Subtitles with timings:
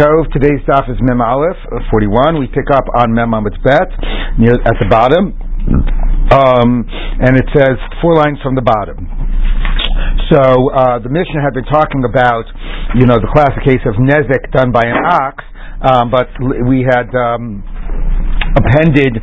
[0.00, 0.32] Tov.
[0.32, 2.40] Today's daf is Mem Aleph, uh, 41.
[2.40, 3.92] We pick up on Mem Aleph Bet,
[4.40, 5.36] near at the bottom,
[6.32, 6.88] um,
[7.20, 8.96] and it says four lines from the bottom.
[10.32, 12.48] So uh, the Mishnah had been talking about,
[12.96, 15.44] you know, the classic case of nezek done by an ox,
[15.84, 16.32] um, but
[16.64, 17.12] we had.
[17.12, 17.60] Um,
[18.56, 19.14] appended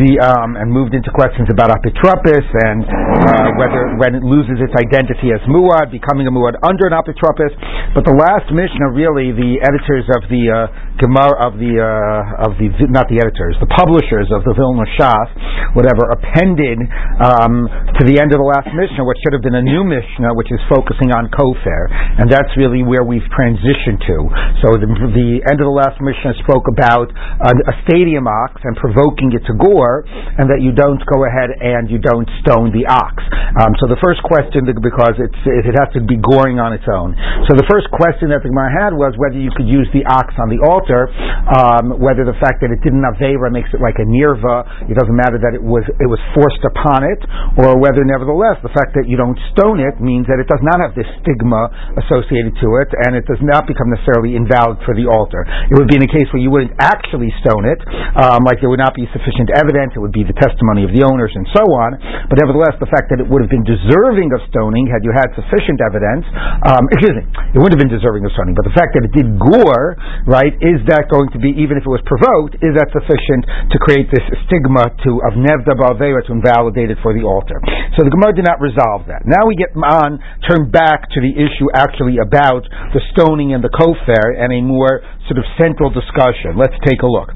[0.00, 4.74] the um, and moved into questions about apitropis and uh, whether when it loses its
[4.76, 7.52] identity as muad, becoming a muad under an apitropis.
[7.96, 10.56] But the last Mishnah, really, the editors of the uh,
[11.00, 15.28] Gemara of the uh, of the not the editors, the publishers of the Vilna Shas,
[15.74, 16.78] whatever, appended
[17.22, 17.66] um,
[17.98, 20.50] to the end of the last Mishnah what should have been a new Mishnah, which
[20.52, 21.90] is focusing on kofar,
[22.20, 24.16] and that's really where we've transitioned to.
[24.62, 28.73] So the, the end of the last Mishnah spoke about a, a stadium ox and
[28.76, 32.86] provoking it to gore, and that you don't go ahead and you don't stone the
[32.88, 33.22] ox.
[33.54, 37.14] Um, so the first question, because it's, it has to be goring on its own.
[37.46, 40.34] So the first question that the Gemara had was whether you could use the ox
[40.42, 41.06] on the altar,
[41.54, 44.90] um, whether the fact that it didn't have avera makes it like a nirva.
[44.90, 47.20] It doesn't matter that it was it was forced upon it,
[47.62, 50.82] or whether nevertheless the fact that you don't stone it means that it does not
[50.82, 51.70] have this stigma
[52.02, 55.46] associated to it, and it does not become necessarily invalid for the altar.
[55.70, 57.80] It would be in a case where you wouldn't actually stone it,
[58.18, 61.04] um, like there would not be sufficient evidence, it would be the testimony of the
[61.04, 62.00] owners and so on.
[62.32, 65.28] But nevertheless, the fact that it would have been deserving of stoning had you had
[65.36, 66.24] sufficient evidence,
[66.64, 69.12] um, excuse me, it wouldn't have been deserving of stoning, but the fact that it
[69.12, 72.88] did gore, right, is that going to be, even if it was provoked, is that
[72.88, 77.60] sufficient to create this stigma to of nevda balvera to invalidate it for the altar?
[78.00, 79.28] So the Gemara did not resolve that.
[79.28, 82.64] Now we get on, turn back to the issue actually about
[82.96, 86.56] the stoning and the kofar and a more sort of central discussion.
[86.56, 87.30] Let's take a look.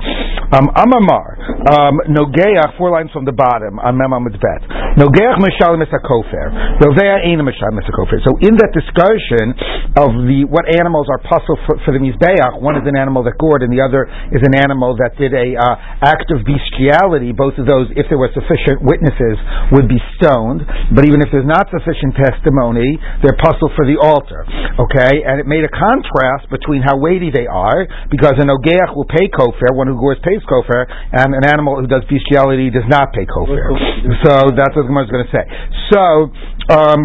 [0.53, 4.78] Um, Amemar, um, Nogeach, four lines from the bottom, on Mem Bet.
[4.99, 6.83] Nogeach Meshalim Esakofer.
[6.83, 8.19] Rovea Aina Meshalim Esakofer.
[8.27, 9.55] So in that discussion
[9.95, 13.39] of the what animals are puzzle for, for the Mizbeach, one is an animal that
[13.39, 17.31] gored and the other is an animal that did a uh, act of bestiality.
[17.31, 19.39] Both of those, if there were sufficient witnesses,
[19.71, 20.67] would be stoned.
[20.91, 24.43] But even if there's not sufficient testimony, they're puzzle for the altar.
[24.83, 25.22] Okay?
[25.22, 29.31] And it made a contrast between how weighty they are because an ogeach will pay
[29.31, 33.31] kofar, one who gores pays kofar, and an animal who does bestiality does not pay
[33.31, 33.78] kofar.
[34.27, 35.44] So that's what Gemara is going to say.
[35.93, 36.32] So,
[36.75, 37.04] um,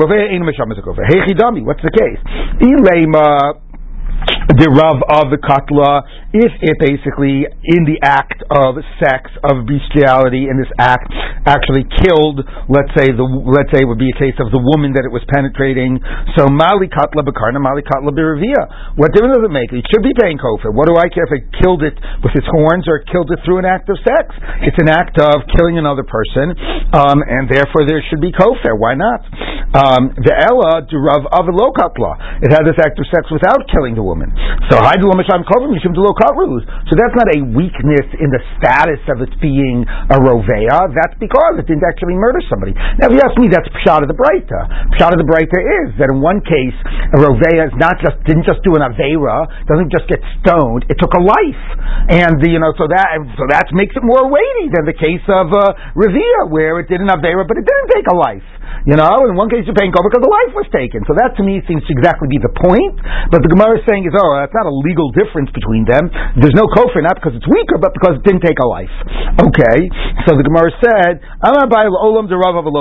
[1.63, 2.19] what's the case?
[4.51, 6.03] The Rav of the Katla,
[6.35, 11.07] if it basically, in the act of sex, of bestiality, in this act,
[11.47, 14.91] actually killed, let's say, the let's say it would be a case of the woman
[14.99, 15.95] that it was penetrating.
[16.35, 18.99] So Mali Katla Bakarna, Mali Katla Biravia.
[18.99, 19.71] What difference does it make?
[19.71, 20.75] It should be paying kofar.
[20.75, 23.63] What do I care if it killed it with its horns or killed it through
[23.63, 24.27] an act of sex?
[24.67, 26.51] It's an act of killing another person,
[26.91, 28.75] um, and therefore there should be kofar.
[28.75, 29.23] Why not?
[29.73, 32.43] Um, the Ella Rav of Katla.
[32.43, 34.32] It had this act of sex without killing the woman.
[34.71, 34.83] So So
[36.97, 40.89] that's not a weakness in the status of it being a rovea.
[40.93, 42.73] That's because it didn't actually murder somebody.
[42.73, 44.89] Now, if you ask me, that's pshat of the breita.
[44.97, 46.73] Pshat of the breita is that in one case,
[47.13, 50.89] a rovea is not just didn't just do an avera, doesn't just get stoned.
[50.89, 51.63] It took a life,
[52.09, 55.21] and the, you know, so that so that makes it more weighty than the case
[55.29, 58.41] of uh, revia, where it did an avera, but it didn't take a life.
[58.89, 61.05] You know, in one case you're paying kofar because the life was taken.
[61.07, 62.97] So that to me seems to exactly be the point.
[63.31, 66.07] But the Gemara is saying is, oh, that's not a legal difference between them.
[66.39, 68.95] There's no kofar not because it's weaker, but because it didn't take a life.
[69.43, 69.77] Okay,
[70.23, 72.73] so the Gemara said, I'm gonna buy olam derav of a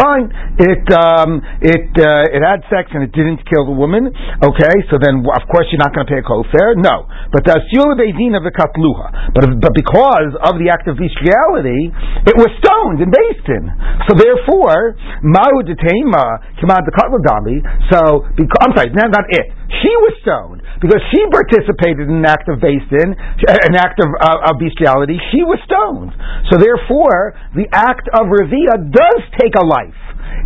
[0.00, 4.08] Fine, it um, it uh, it had sex and it didn't kill the woman.
[4.40, 6.80] Okay, so then of course you're not going to pay a kofar.
[6.80, 9.36] No, but the beidin of the katluha.
[9.36, 11.92] But but because of the act of bestiality,
[12.24, 13.68] it was stoned and based in.
[14.08, 14.96] So therefore.
[15.22, 17.60] Mahu detema command the dami.
[17.92, 19.59] So because, I'm sorry, not, not it.
[19.70, 24.50] She was stoned because she participated in an act of basin, an act of, uh,
[24.50, 25.14] of bestiality.
[25.30, 26.10] She was stoned.
[26.50, 29.94] So therefore, the act of revia does take a life.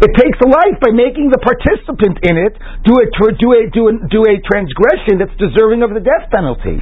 [0.03, 3.05] It takes a life by making the participant in it do a,
[3.39, 6.81] do a, do a, do a transgression that's deserving of the death penalty.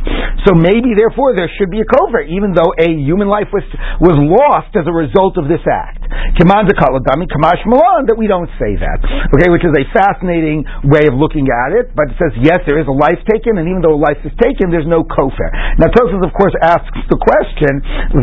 [0.49, 3.63] So maybe, therefore, there should be a kofar, even though a human life was,
[4.03, 6.03] was lost as a result of this act.
[6.39, 8.99] Kaladami kamash malan, that we don't say that.
[9.37, 12.81] Okay, which is a fascinating way of looking at it, but it says, yes, there
[12.81, 15.51] is a life taken, and even though a life is taken, there's no kofar.
[15.79, 17.73] Now, Tosus, of course, asks the question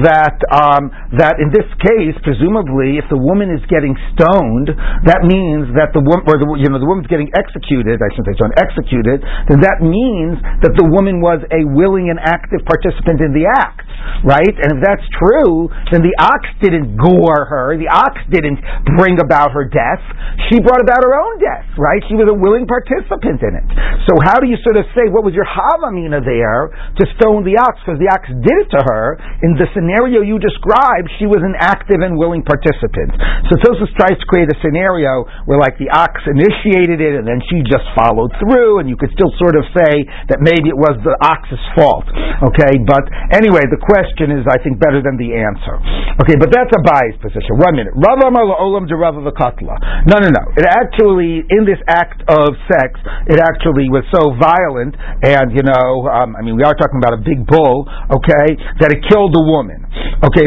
[0.03, 4.68] that, um, that in this case, presumably, if the woman is getting stoned,
[5.05, 8.29] that means that the woman, or the, you know, the woman's getting executed, I shouldn't
[8.29, 13.23] say stoned, executed, then that means that the woman was a willing and active participant
[13.23, 13.87] in the act,
[14.27, 14.55] right?
[14.61, 18.59] And if that's true, then the ox didn't gore her, the ox didn't
[18.99, 20.03] bring about her death.
[20.51, 22.01] She brought about her own death, right?
[22.11, 23.67] She was a willing participant in it.
[24.09, 26.69] So how do you sort of say what was your havamina there
[26.99, 29.15] to stone the ox because the ox did it to her?
[29.45, 33.15] In the scenario you described, she was an active and willing participant.
[33.47, 37.39] So Tosus tries to create a scenario where like the ox initiated it and then
[37.51, 40.95] she just followed through, and you could still sort of say that maybe it was
[41.03, 42.07] the ox's fault.
[42.51, 43.03] Okay, but
[43.35, 45.75] anyway, the question is, I think, better than the answer.
[46.23, 47.59] Okay, but that's a biased position.
[47.59, 47.91] One minute.
[47.95, 50.43] Rav Olam de Rav No, no, no.
[50.55, 56.07] It actually, in this act of sex, it actually was so violent, and you know,
[56.07, 59.43] um, I mean, we are talking about a big bull, okay, that it killed a
[59.43, 59.83] woman.
[60.19, 60.43] Okay,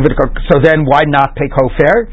[0.52, 2.08] so then why not pay kofar?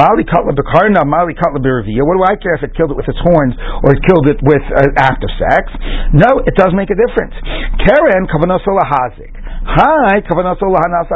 [0.00, 3.20] Mali katla bekarna, mali katla What do I care if it killed it with its
[3.20, 3.52] horns
[3.84, 5.68] or it killed it with uh, of sex?
[6.16, 7.36] No, it does make a difference.
[7.84, 9.36] Karen kavanasola hazik.
[9.60, 11.12] Hi, kavanasola hanas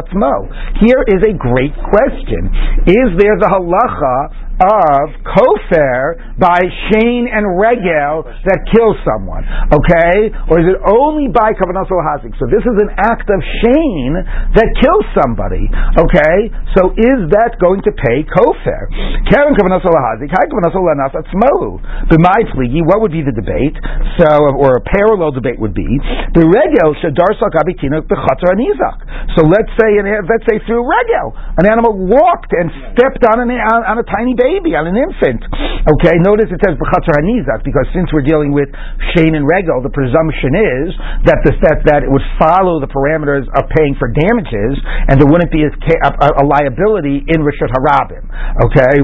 [0.84, 2.52] Here is a great question.
[2.84, 9.42] Is there the halacha of kofar by shane and regel that kills someone,
[9.74, 10.30] okay?
[10.46, 12.38] Or is it only by kavanah hazik?
[12.38, 14.14] So this is an act of shane
[14.54, 15.66] that kills somebody,
[15.98, 16.54] okay?
[16.78, 18.82] So is that going to pay kofar?
[19.26, 21.82] Karen kavanah hazik, hi kavanah lanas atzmo.
[22.06, 23.74] B'mai pligi, what would be the debate?
[24.22, 25.86] So, or a parallel debate would be
[26.34, 29.02] the regel shadar abitina b'chatzar anizak.
[29.34, 33.82] So let's say, let's say through regel, an animal walked and stepped on, an, on,
[33.82, 35.40] on a tiny baby baby, on an infant.
[35.88, 38.68] Okay, notice it says b'chatzar hanizak because since we're dealing with
[39.16, 40.92] shane and regel, the presumption is
[41.24, 44.76] that the that, that it would follow the parameters of paying for damages,
[45.08, 48.24] and there wouldn't be a, a, a liability in rishut harabim.
[48.68, 48.94] Okay,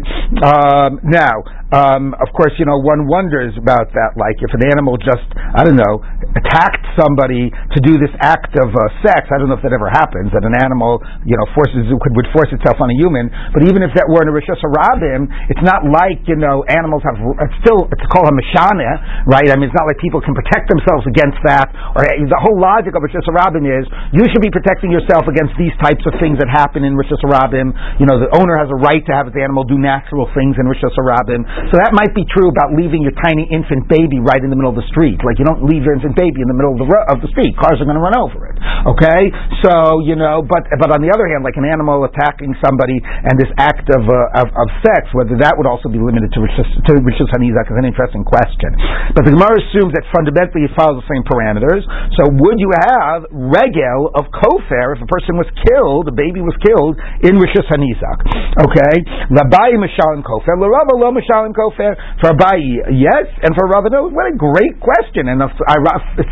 [0.45, 1.41] um, now
[1.71, 4.19] um, of course, you know, one wonders about that.
[4.19, 6.03] Like, if an animal just, I don't know,
[6.35, 9.87] attacked somebody to do this act of uh, sex, I don't know if that ever
[9.87, 13.63] happens, that an animal, you know, forces, could, would force itself on a human, but
[13.67, 17.59] even if that were in a Rishus it's not like, you know, animals have, it's
[17.63, 19.47] still, it's called a Mishana, right?
[19.47, 22.99] I mean, it's not like people can protect themselves against that, or the whole logic
[22.99, 26.51] of Rishus Harabim is, you should be protecting yourself against these types of things that
[26.51, 27.71] happen in Rishus Harabim.
[28.03, 30.67] You know, the owner has a right to have his animal do natural things in
[30.67, 31.47] Rishus Harabim.
[31.69, 34.73] So that might be true about leaving your tiny infant baby right in the middle
[34.73, 35.21] of the street.
[35.21, 37.29] Like you don't leave your infant baby in the middle of the ro- of the
[37.35, 37.53] street.
[37.61, 38.57] Cars are going to run over it.
[38.89, 39.29] Okay,
[39.61, 43.37] so you know, but but on the other hand, like an animal attacking somebody and
[43.37, 46.65] this act of uh, of, of, sex, whether that would also be limited to rishus
[46.89, 46.93] to
[47.37, 48.73] hanizak is an interesting question.
[49.13, 51.85] But the Gemara assumes that fundamentally it follows the same parameters.
[52.17, 56.57] So would you have regel of kofar if a person was killed, a baby was
[56.65, 56.97] killed
[57.27, 58.25] in rishus hanizak?
[58.65, 58.95] Okay,
[59.29, 60.71] labai mishalim kofar, lo
[61.53, 62.61] kofar for Abai,
[62.95, 64.09] yes, and for Rav, no.
[64.11, 65.29] What a great question!
[65.31, 65.39] And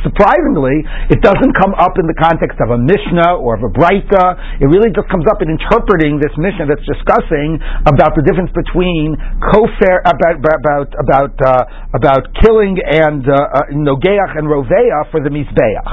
[0.02, 0.76] surprisingly,
[1.12, 4.60] it doesn't come up in the context of a Mishnah or of a Breita.
[4.62, 9.16] It really just comes up in interpreting this Mishnah that's discussing about the difference between
[9.52, 15.30] kofar about about about uh, about killing and uh, uh, nogeach and roveah for the
[15.30, 15.88] mizbeach.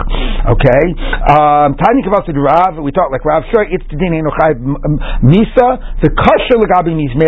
[0.56, 0.83] Okay,
[1.30, 2.81] um, Tani kavasid Rav.
[2.81, 3.44] We talk like Rav.
[3.51, 4.13] Sure, it's the din
[5.25, 5.68] misa.
[6.01, 7.25] The kasher legabi mizbeach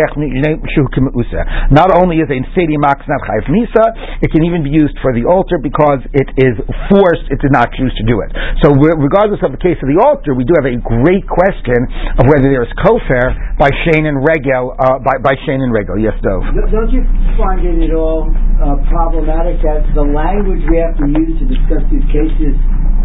[1.88, 4.20] Not only is a Sedi Max not Chayv Misa.
[4.20, 6.60] It can even be used for the altar because it is
[6.92, 8.30] forced, it did not choose to do it.
[8.60, 11.80] So regardless of the case of the altar, we do have a great question
[12.20, 15.96] of whether there is kofar by Shane and Regel, uh, by, by Shane and Regel.
[15.96, 16.44] Yes, Dov.
[16.68, 17.08] Don't you
[17.40, 18.28] find it at all
[18.60, 22.52] uh, problematic that the language we have to use to discuss these cases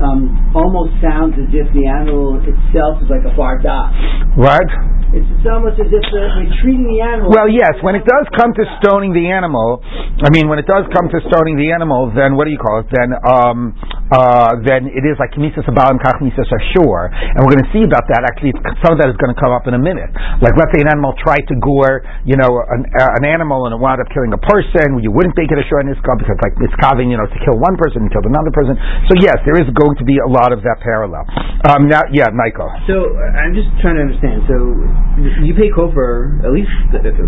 [0.04, 3.88] um, almost sounds as if the animal itself is like a barda.
[4.36, 4.68] What?
[5.14, 7.30] It's almost as if we're treating the animal.
[7.30, 7.78] Well, yes.
[7.86, 9.78] When it does come to stoning the animal,
[10.26, 12.82] I mean, when it does come to stoning the animal, then what do you call
[12.82, 12.90] it?
[12.90, 13.78] Then, um,
[14.10, 17.86] uh, then it is like misas abalim kach misas ashur, and we're going to see
[17.86, 18.26] about that.
[18.26, 20.10] Actually, some of that is going to come up in a minute.
[20.42, 23.78] Like, let's say an animal tried to gore, you know, an, uh, an animal and
[23.78, 24.98] it wound up killing a person.
[24.98, 27.40] You wouldn't make it a shur in this because like it's carving, you know, to
[27.46, 28.74] kill one person and kill another person.
[29.10, 31.22] So yes, there is going to be a lot of that parallel.
[31.70, 32.74] Um, now, yeah, Michael.
[32.90, 34.42] So I'm just trying to understand.
[34.50, 34.58] So
[35.48, 36.74] you pay kofar at least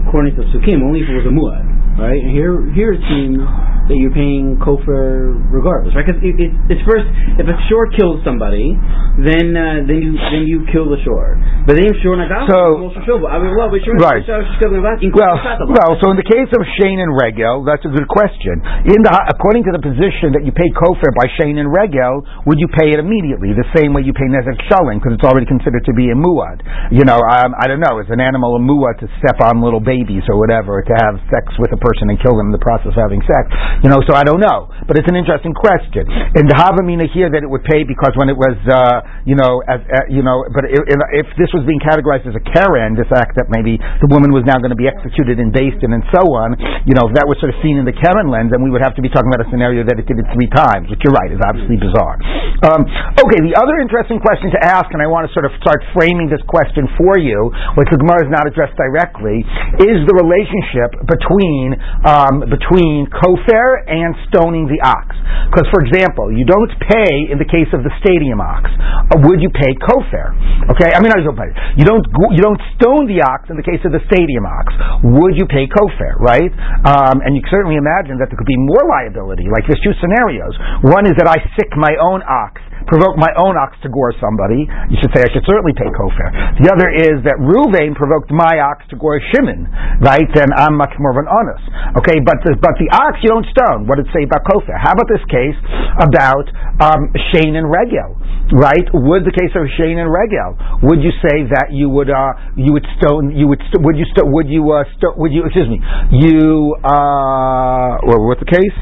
[0.04, 1.64] according to Sukkim only if it was a muad,
[1.96, 2.20] right?
[2.20, 3.40] And here, here it seems
[3.88, 6.04] that you're paying kofar regardless, right?
[6.04, 7.08] Because it, it, it's first
[7.40, 8.76] if a shore kills somebody,
[9.24, 11.40] then uh, then you then you kill the shore.
[11.64, 12.92] But then if shore not so
[13.30, 14.26] I mean, well, right.
[14.28, 15.38] Well,
[15.72, 18.60] well, so in the case of Shane and Regel, that's a good question.
[18.90, 22.60] In the according to the position that you pay kofar by Shane and Regel, would
[22.60, 25.46] you pay it immediately the same way you pay pay nezek shalim because it's already
[25.46, 26.62] considered to be a muad.
[26.92, 29.82] You know, um, I don't know, is an animal a muad to step on little
[29.82, 32.94] babies or whatever, to have sex with a person and kill them in the process
[32.94, 33.50] of having sex?
[33.82, 36.06] You know, so I don't know, but it's an interesting question.
[36.10, 39.64] And the Havamina here that it would pay because when it was, uh, you know,
[39.66, 40.84] as, uh, you know, but if,
[41.26, 44.46] if this was being categorized as a karen, this act that maybe the woman was
[44.46, 46.54] now going to be executed and based and so on,
[46.86, 48.84] you know, if that was sort of seen in the karen lens, then we would
[48.84, 51.16] have to be talking about a scenario that it did it three times, which you're
[51.16, 52.20] right is obviously bizarre.
[52.68, 52.84] Um,
[53.20, 56.28] okay, the other interesting question to ask, and I want to sort of start framing
[56.28, 59.44] this question for you, which the Gemara is not addressed directly,
[59.82, 65.14] is the relationship between um, between kofar and stoning the ox.
[65.52, 68.68] Because, for example, you don't pay in the case of the stadium ox.
[68.72, 70.34] Uh, would you pay kofar?
[70.76, 71.52] Okay, I mean, I don't pay.
[71.78, 74.74] You don't you don't stone the ox in the case of the stadium ox.
[75.06, 76.18] Would you pay kofar?
[76.20, 76.52] Right?
[76.86, 79.48] Um, and you certainly imagine that there could be more liability.
[79.50, 80.54] Like there's two scenarios.
[80.86, 84.68] One is that I sick my own ox provoke my own ox to gore somebody,
[84.92, 86.30] you should say I should certainly pay kofar.
[86.62, 89.66] The other is that Ruvain provoked my ox to gore Shimon,
[90.04, 90.28] right?
[90.36, 91.66] Then I'm much more of an honest.
[92.04, 93.90] Okay, but the, but the ox you don't stone.
[93.90, 94.78] What did it say about kofar?
[94.78, 95.58] How about this case
[95.98, 96.46] about
[96.84, 98.20] um, Shane and Regel,
[98.54, 98.86] right?
[98.94, 102.74] Would the case of Shane and Regel, would you say that you would uh, you
[102.76, 105.68] would stone you would st- would you st- would you uh, st- would you excuse
[105.72, 105.80] me
[106.12, 108.78] you uh, what's the case?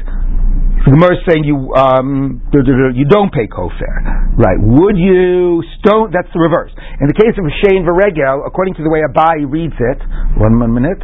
[0.84, 4.60] The Gemara is saying you um, you don't pay kofar, right?
[4.60, 6.12] Would you stone?
[6.12, 6.76] That's the reverse.
[7.00, 10.00] In the case of Shane Varegel, according to the way Abai reads it,
[10.36, 11.00] one minute.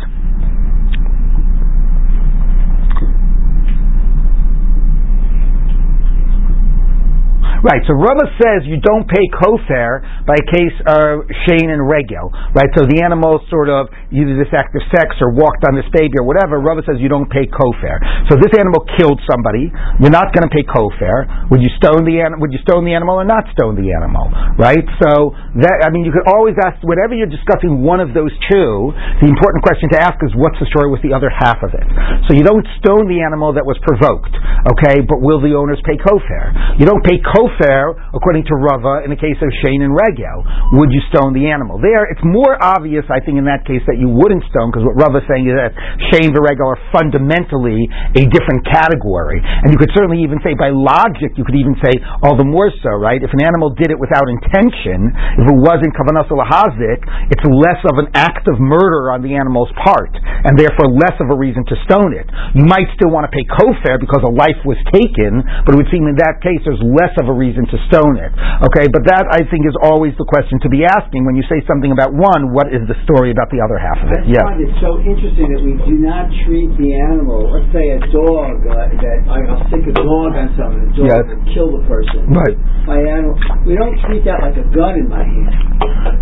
[7.61, 12.73] Right, so Rava says you don't pay kofar by case of Shane and Regel, right?
[12.73, 16.17] So the animal sort of either this act of sex or walked on this baby
[16.17, 16.57] or whatever.
[16.57, 18.01] Rava says you don't pay kofar.
[18.33, 19.69] So this animal killed somebody,
[20.01, 21.53] you're not going to pay kofar.
[21.53, 22.49] Would you stone the animal?
[22.49, 24.33] Would you stone the animal or not stone the animal?
[24.57, 24.89] Right?
[25.05, 28.97] So that I mean, you could always ask whenever you're discussing one of those two.
[29.21, 31.85] The important question to ask is what's the story with the other half of it.
[32.25, 34.33] So you don't stone the animal that was provoked,
[34.73, 35.05] okay?
[35.05, 36.81] But will the owners pay kofar?
[36.81, 40.45] You don't pay kofar fair, according to Rava, in the case of Shane and Regel,
[40.79, 41.81] would you stone the animal?
[41.81, 44.95] There, it's more obvious, I think, in that case that you wouldn't stone, because what
[45.01, 45.73] Rava is saying is that
[46.13, 49.41] Shane and Regel are fundamentally a different category.
[49.41, 52.69] And you could certainly even say, by logic, you could even say, all the more
[52.85, 53.19] so, right?
[53.19, 57.01] If an animal did it without intention, if it wasn't kavanas lahazik,
[57.33, 61.31] it's less of an act of murder on the animal's part, and therefore less of
[61.33, 62.29] a reason to stone it.
[62.55, 65.91] You might still want to pay kofar because a life was taken, but it would
[65.93, 68.29] seem in that case there's less of a reason to stone it.
[68.69, 71.65] Okay, but that I think is always the question to be asking when you say
[71.65, 72.53] something about one.
[72.53, 74.29] What is the story about the other half of it?
[74.29, 77.49] Yeah, it's so interesting that we do not treat the animal.
[77.49, 80.93] Let's say a dog uh, that I'll stick a dog on someone.
[80.93, 81.23] The dog yes.
[81.25, 82.29] will kill the person.
[82.29, 82.57] Right.
[82.85, 83.35] My animal.
[83.65, 85.71] We don't treat that like a gun in my hand.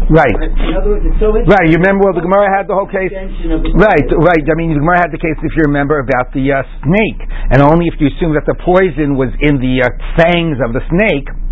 [0.09, 0.33] Right.
[0.33, 1.69] In other words, it's so Right.
[1.69, 2.09] You remember?
[2.09, 3.13] Well, the Gemara had the whole case.
[3.13, 4.07] Right.
[4.09, 4.45] Right.
[4.47, 7.21] I mean, the Gemara had the case, if you remember, about the uh, snake,
[7.53, 10.81] and only if you assume that the poison was in the uh, fangs of the
[10.89, 11.48] snake snake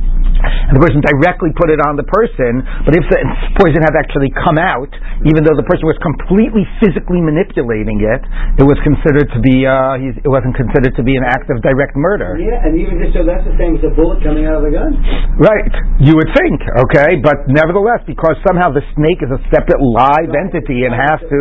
[0.69, 3.19] and the person directly put it on the person, but if the
[3.59, 4.91] poison had actually come out,
[5.25, 8.23] even though the person was completely physically manipulating it,
[8.59, 11.95] it was considered to be uh, it wasn't considered to be an act of direct
[11.95, 12.37] murder.
[12.37, 14.75] Yeah, and even just so that's the same as a bullet coming out of the
[14.75, 14.93] gun.
[15.39, 20.33] Right, you would think, okay, but nevertheless, because somehow the snake is a separate live
[20.33, 20.43] right.
[20.49, 21.41] entity and has to,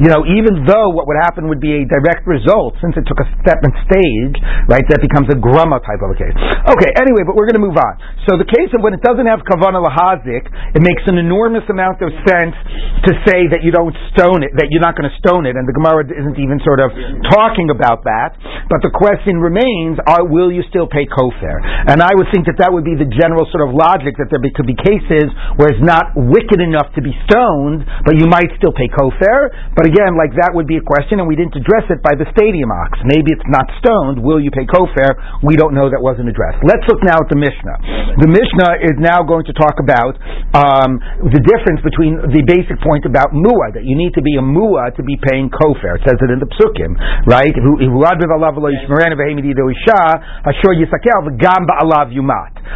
[0.00, 3.20] you know, even though what would happen would be a direct result, since it took
[3.20, 4.36] a step and stage,
[4.68, 6.36] right, that becomes a grumma type of a case.
[6.72, 7.94] Okay, anyway, but we're going to move on.
[8.24, 12.00] So the case of when it doesn't have kavana lahazik, it makes an enormous amount
[12.00, 12.56] of sense
[13.04, 15.68] to say that you don't stone it, that you're not going to stone it, and
[15.68, 16.88] the Gemara isn't even sort of
[17.28, 18.32] talking about that.
[18.72, 21.60] But the question remains: are, Will you still pay kofar?
[21.92, 24.40] And I would think that that would be the general sort of logic that there
[24.40, 25.28] could be cases
[25.60, 29.52] where it's not wicked enough to be stoned, but you might still pay kofar.
[29.76, 32.24] But again, like that would be a question, and we didn't address it by the
[32.32, 32.96] stadium ox.
[33.04, 34.24] Maybe it's not stoned.
[34.24, 35.44] Will you pay kofar?
[35.44, 35.92] We don't know.
[35.92, 36.64] That wasn't addressed.
[36.64, 38.13] Let's look now at the Mishnah.
[38.14, 40.14] The Mishnah is now going to talk about
[40.54, 44.44] um, the difference between the basic point about muah, that you need to be a
[44.44, 45.98] muah to be paying kofar.
[45.98, 46.94] It says it in the psukim,
[47.26, 47.50] right?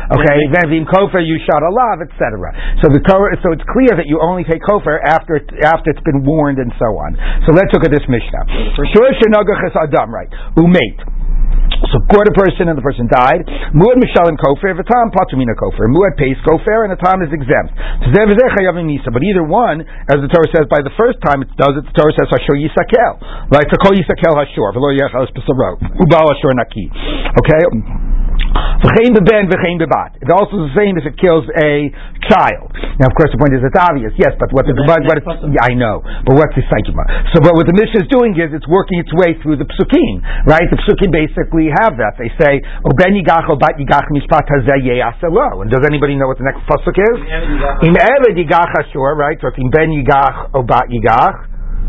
[0.08, 2.50] Okay, then vim kofar yushad alav, etc.
[2.82, 6.58] So the so it's clear that you only pay kofar after after it's been warned
[6.58, 7.14] and so on.
[7.46, 8.74] So let's look at this Mishnah.
[9.78, 10.30] Adam, right?
[10.58, 11.17] Who made
[11.86, 13.46] so caught a person and the person died.
[13.74, 15.86] Muad mishalim kofer, v'tam patumina kofer.
[15.86, 17.74] Muad pays kofer and the time is exempt.
[18.02, 21.94] But either one, as the Torah says, by the first time it does it, the
[21.94, 23.22] Torah says hashor yisakel.
[23.54, 23.66] Right?
[23.70, 24.74] So call yisakel hashor.
[24.74, 25.78] V'lo yechal spesaro.
[25.78, 26.90] Ubal hashor naki.
[27.38, 27.62] Okay.
[28.78, 30.16] V'chein beben, v'chein bebat.
[30.22, 31.90] It's also the same if it kills a
[32.30, 32.70] child.
[32.98, 35.26] Now, of course, the point is it's obvious, yes, but what the But what, it's,
[35.50, 37.04] yeah, I know, but what's the psychema?
[37.34, 40.22] So, but what the Mishnah is doing is it's working its way through the psukim,
[40.46, 40.66] right?
[40.70, 42.18] The psukim basically have that.
[42.18, 46.30] They say, "O ben yigach, o bat yigach, mishpat hazeh yeyaselo." And does anybody know
[46.30, 47.18] what the next pasuk is?
[47.86, 49.38] Im eved yigach ashur, right?
[49.42, 51.36] So it's im ben yigach, o bat yigach.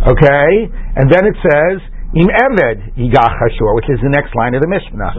[0.10, 0.52] Okay,
[0.98, 1.99] and then it says.
[2.18, 5.14] Im Eved Yigach Hashur, which is the next line of the Mishnah.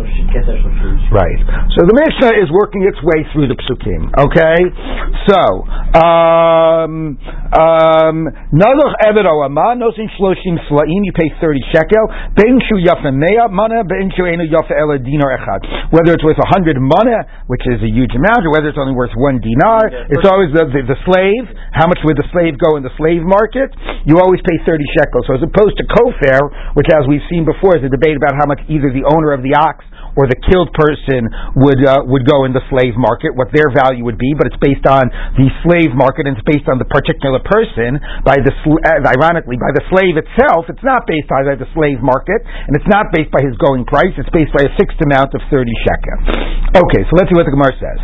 [1.15, 1.39] Right.
[1.79, 4.11] So the Mishnah is working its way through the psukim.
[4.11, 4.59] Okay.
[5.31, 5.39] So
[5.95, 7.15] um
[7.55, 8.17] um
[8.51, 11.07] Naluch Eved Oama Nosin Shloshim Slaim.
[11.07, 12.11] You pay thirty shekel.
[12.35, 13.87] Ben Shu Yafa Mea Mana.
[13.87, 15.95] Ben Shu Enu Yafa Ela Dinar Echad.
[15.95, 18.99] Whether it's worth a hundred mana, which is a huge amount, or whether it's only
[18.99, 21.47] worth one dinar, it's always the, the the slave.
[21.71, 23.71] How much would the slave go in the slave market?
[24.11, 25.31] You always pay thirty shekels.
[25.31, 28.49] So as opposed to kofar, which as we've seen before is a debate about how
[28.49, 29.85] much either the owner of the ox
[30.19, 34.03] or the killed person would uh, would go in the slave market, what their value
[34.07, 37.39] would be, but it's based on the slave market and it's based on the particular
[37.45, 37.99] person.
[38.27, 42.41] By the sl- ironically, by the slave itself, it's not based on the slave market
[42.67, 44.15] and it's not based by his going price.
[44.17, 46.19] It's based by a fixed amount of thirty shekel.
[46.71, 47.99] Okay, so let's see what the Gemara says.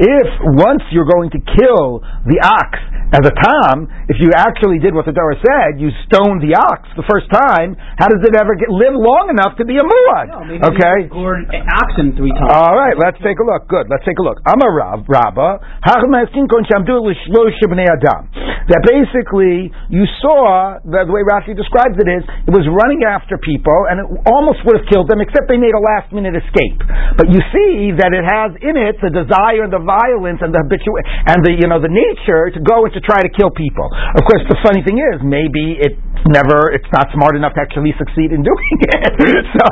[0.00, 0.28] If
[0.60, 2.70] once you're going to kill the ox
[3.10, 6.86] as a tam, if you actually did what the Torah said, you stoned the ox
[6.94, 10.30] the first time, how does it ever get live long enough to be a muad?
[10.30, 11.10] No, okay.
[11.10, 12.54] gored oxen three times.
[12.54, 13.66] All right, let's take a look.
[13.66, 14.38] Good, let's take a look.
[14.46, 15.82] I'm a Rav, Rabba.
[18.70, 23.34] That basically you saw the, the way Rashi describes it is it was running after
[23.42, 26.78] people and it almost would have killed them except they made a last minute escape.
[27.18, 30.60] But you see that it has in it the desire, and the violence, and the
[30.60, 33.88] habitu- and the you know the nature to go and to try to kill people.
[34.14, 35.96] Of course, the funny thing is maybe it
[36.28, 39.12] never it's not smart enough to actually succeed in doing it.
[39.56, 39.68] so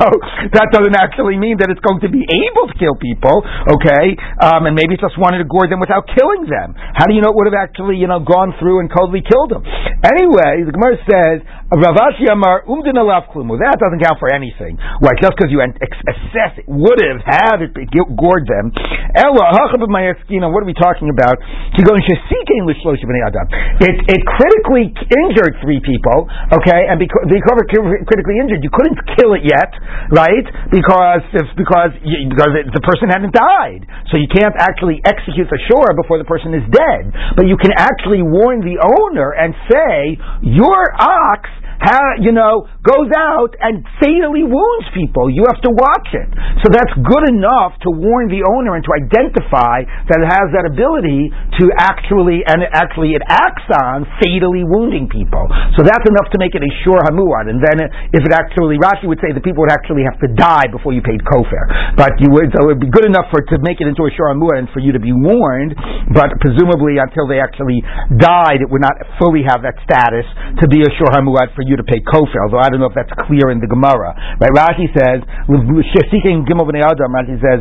[0.56, 3.44] that doesn't actually mean that it's going to be able to kill people.
[3.68, 6.72] Okay, um, and maybe it just wanted to gore them without killing them.
[6.76, 9.52] How do you know it would have actually you know gone through and totally killed
[9.52, 9.66] them?
[9.98, 11.42] Anyway, the Gemara says
[11.74, 12.94] Rav Ashi Amar Umdin.
[12.94, 14.78] That doesn't count for anything.
[15.02, 15.12] Why?
[15.18, 18.70] Just because you assess it would have had it gored them.
[19.18, 20.46] Ella Hachab Mayaskina.
[20.48, 21.36] What are we talking about?
[21.82, 23.46] Goes Shesikein Lishlosh Bnei Adam.
[23.82, 26.30] It it critically injured three people.
[26.54, 29.72] Okay, and because because it critically injured, you couldn't kill it yet,
[30.14, 30.46] right?
[30.70, 33.82] Because if, because you, because it, the person hadn't died,
[34.12, 37.10] so you can't actually execute the shore before the person is dead.
[37.34, 41.50] But you can actually warn the owner and say your ox
[42.18, 45.30] you know, goes out and fatally wounds people.
[45.30, 46.28] You have to watch it.
[46.64, 50.66] So that's good enough to warn the owner and to identify that it has that
[50.66, 55.46] ability to actually, and actually it acts on fatally wounding people.
[55.78, 57.46] So that's enough to make it a sure hamuad.
[57.46, 57.78] And then
[58.10, 61.00] if it actually, Rashi would say the people would actually have to die before you
[61.00, 61.94] paid kofar.
[61.94, 64.10] But you would, so it would be good enough for to make it into a
[64.18, 65.78] sure hamuad and for you to be warned,
[66.10, 67.80] but presumably until they actually
[68.18, 70.26] died, it would not fully have that status
[70.58, 72.96] to be a sure hamuad for you to pay kofar, although I don't know if
[72.96, 74.16] that's clear in the Gemara.
[74.40, 74.50] Right?
[74.56, 75.76] Rashi says, Rashi
[77.36, 77.60] says.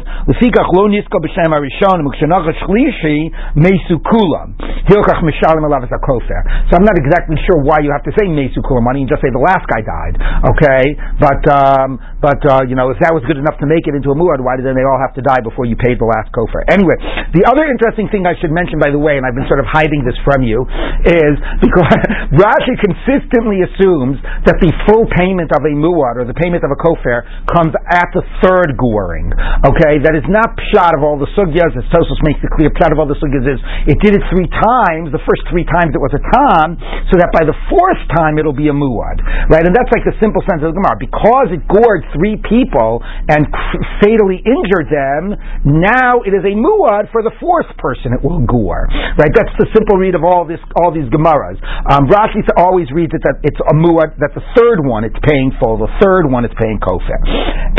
[6.68, 8.88] So I'm not exactly sure why you have to say mesu kulam.
[8.88, 10.16] Why don't just say the last guy died?
[10.56, 10.84] Okay?
[11.20, 14.12] But, um, but, uh, you know, if that was good enough to make it into
[14.14, 16.64] a muad, why did they all have to die before you paid the last kofar?
[16.72, 16.96] Anyway,
[17.36, 19.68] the other interesting thing I should mention, by the way, and I've been sort of
[19.68, 20.64] hiding this from you,
[21.04, 22.00] is because
[22.42, 23.97] Rashi consistently assumes
[24.46, 28.10] that the full payment of a muad or the payment of a kofar comes at
[28.14, 29.32] the third goring.
[29.66, 31.74] Okay, that is not pshat of all the sugyas.
[31.74, 34.50] As Tosos makes it clear, pshat of all the sugyas is it did it three
[34.50, 35.14] times.
[35.14, 36.78] The first three times it was a tam,
[37.10, 39.66] so that by the fourth time it'll be a muad, right?
[39.66, 40.98] And that's like the simple sense of the Gemara.
[40.98, 43.46] Because it gored three people and
[44.02, 48.90] fatally injured them, now it is a muad for the fourth person it will gore,
[49.18, 49.34] right?
[49.34, 51.60] That's the simple read of all this, all these Gemaras.
[51.90, 55.56] Um, Rashi always reads it that it's a muad that the third one it's paying
[55.56, 57.24] full, the third one it's paying kofar.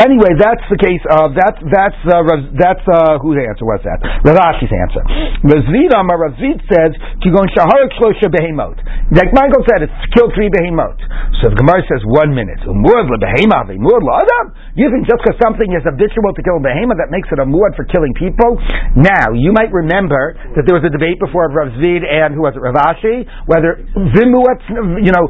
[0.01, 2.25] Anyway, that's the case of that's that's uh,
[2.57, 4.01] that's uh, whose answer was that?
[4.25, 5.03] Rashi's answer.
[5.45, 8.81] Rav Zvid Amar Rav Zvid says Kigon Shaharik Shlosha Behemot.
[9.13, 10.97] Like Michael said, it's kill three Behemot.
[11.43, 12.59] So the Gemara says one minute.
[12.65, 14.45] Umud lebehema v'imud adam.
[14.75, 17.47] You think just because something is habitual to kill a behema that makes it a
[17.47, 18.59] muad for killing people?
[18.95, 22.43] Now you might remember that there was a debate before of Rav Zvid and who
[22.43, 23.83] was it Rav Ashi whether
[24.15, 24.59] vimuat
[25.03, 25.25] you know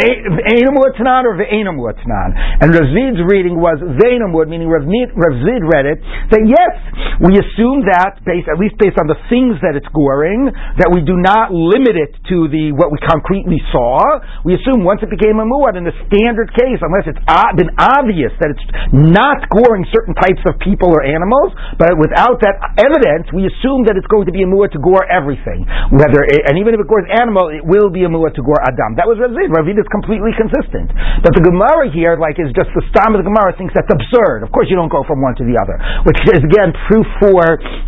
[0.00, 2.28] ve'enamuatnan or ve'enamuatnan.
[2.60, 5.98] And Rav Zvid's reading was vein amud, meaning Rav Zid read it,
[6.30, 6.72] that yes,
[7.20, 10.48] we assume that, based, at least based on the things that it's goring,
[10.80, 14.20] that we do not limit it to the what we concretely saw.
[14.44, 17.20] We assume once it became a muad in the standard case, unless it's
[17.58, 22.56] been obvious that it's not goring certain types of people or animals, but without that
[22.78, 25.66] evidence, we assume that it's going to be a muad to gore everything.
[25.90, 28.62] Whether it, and even if it gores animal, it will be a muad to gore
[28.62, 28.94] adam.
[29.00, 29.32] That was Rav.
[29.32, 30.92] Rav Zid is completely consistent.
[31.24, 34.44] But the Gemara here, like, is just the stam of the Gemara thinks that's absurd.
[34.44, 37.40] Of course, you don't go from one to the other, which is again proof for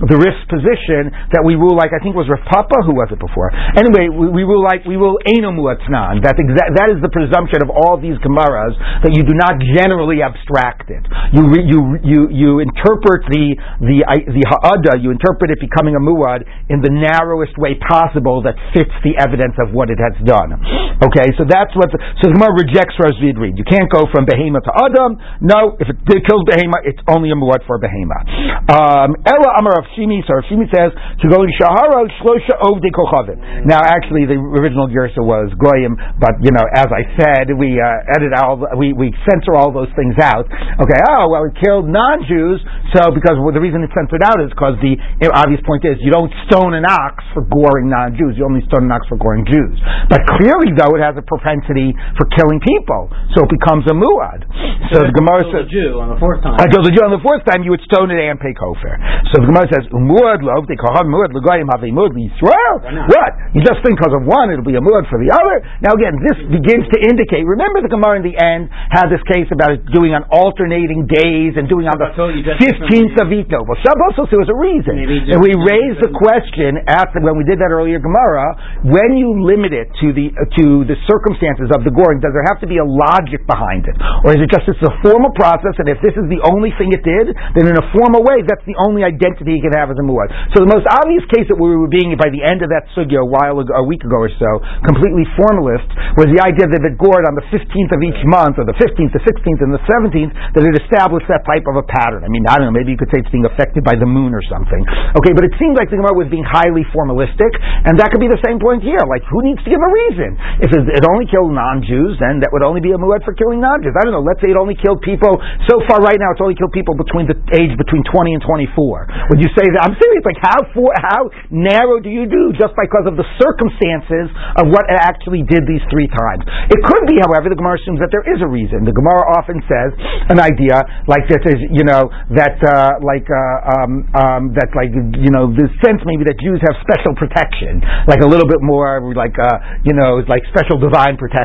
[0.09, 3.21] the Rif's position that we rule like I think was Rav Papa who was it
[3.21, 3.53] before.
[3.77, 6.25] Anyway, we, we rule like we will enomu atznan.
[6.25, 8.75] That exa- that is the presumption of all these Gemaras
[9.05, 11.05] that you do not generally abstract it.
[11.37, 14.01] You re, you you you interpret the the
[14.33, 15.03] the ha'ada.
[15.03, 19.59] You interpret it becoming a muad in the narrowest way possible that fits the evidence
[19.59, 20.55] of what it has done.
[21.03, 23.59] Okay, so that's the, so the Gemara rejects Rav Zvid read.
[23.59, 25.18] You can't go from behema to adam.
[25.40, 28.23] No, if it kills behema, it's only a muad for behema.
[28.68, 33.64] Um, Ella Amar of Shimi, so Shimi says to go in Shahara Shlosha Ovde Kochavim.
[33.64, 38.14] Now, actually, the original Gersa was Goyim, but you know, as I said, we uh,
[38.14, 40.45] edit all, we we censor all those things out.
[40.45, 42.61] Okay, oh well, it killed non-Jews,
[42.92, 45.01] so because well, the reason it's censored out is because the
[45.33, 48.92] obvious point is you don't stone an ox for goring non-Jews, you only stone an
[48.92, 49.81] ox for goring Jews.
[50.12, 51.72] But clearly, though, it has a propensity
[52.21, 54.45] for killing people, so it becomes a muad.
[54.93, 56.61] So, so the Gemara says, Jew on the fourth time.
[56.61, 58.99] I told the Jew on the fourth time you would stone it and pay kofar.
[59.33, 62.77] So the Gemara says, muad lov they call muad legoyim have muad Yisrael.
[63.09, 63.31] What?
[63.55, 65.63] You just think because of one it'll be a muad for the other.
[65.81, 67.47] Now again, this begins to indicate.
[67.47, 71.71] Remember the Gemara in the end had this case about doing on alternating days and
[71.71, 72.11] doing on the
[72.59, 73.65] fifteenth of Ito.
[73.65, 77.61] Well, Shabbos there was a reason, and we raised the question after when we did
[77.61, 78.83] that earlier Gemara.
[78.83, 82.46] When you limit it to the uh, to the circumstances of the goring, does there
[82.51, 83.94] have to be a logic behind it,
[84.27, 85.77] or is it just it's a formal process?
[85.79, 88.64] And if this is the only thing it did, then in a formal way, that's
[88.66, 90.33] the only identity it can have as a muad.
[90.57, 93.22] So the most obvious case that we were being by the end of that sugya
[93.22, 94.51] a while ago, a week ago or so,
[94.83, 95.87] completely formalist,
[96.18, 99.12] was the idea that it gored on the 15th of each month, or the 15th,
[99.12, 102.25] the 16th, and the 17th, that it established that type of a pattern.
[102.25, 104.33] I mean, I don't know, maybe you could say it's being affected by the moon
[104.33, 104.83] or something.
[105.20, 107.53] Okay, but it seemed like the Gemara was being highly formalistic,
[107.87, 109.01] and that could be the same point here.
[109.05, 110.31] Like, who needs to give a reason?
[110.64, 113.95] If it only killed non-Jews, then that would only be a muad for killing non-Jews.
[113.95, 115.37] I don't know, let's say it only killed people,
[115.69, 119.33] so far right now it's only killed people between the age between 20 and 24.
[119.33, 119.85] Would you say that?
[119.85, 120.25] I'm serious.
[120.25, 124.88] Like how for, how narrow do you do just because of the circumstances of what
[124.88, 126.43] it actually did these three times?
[126.73, 128.88] It could be, however, the Gemara assumes that there is a reason.
[128.88, 129.91] The Gemara often says
[130.33, 134.95] an idea like this is, you know, that uh, like uh, um, um, that like
[134.95, 139.03] you know the sense maybe that Jews have special protection, like a little bit more
[139.12, 141.42] like uh, you know like special divine protection.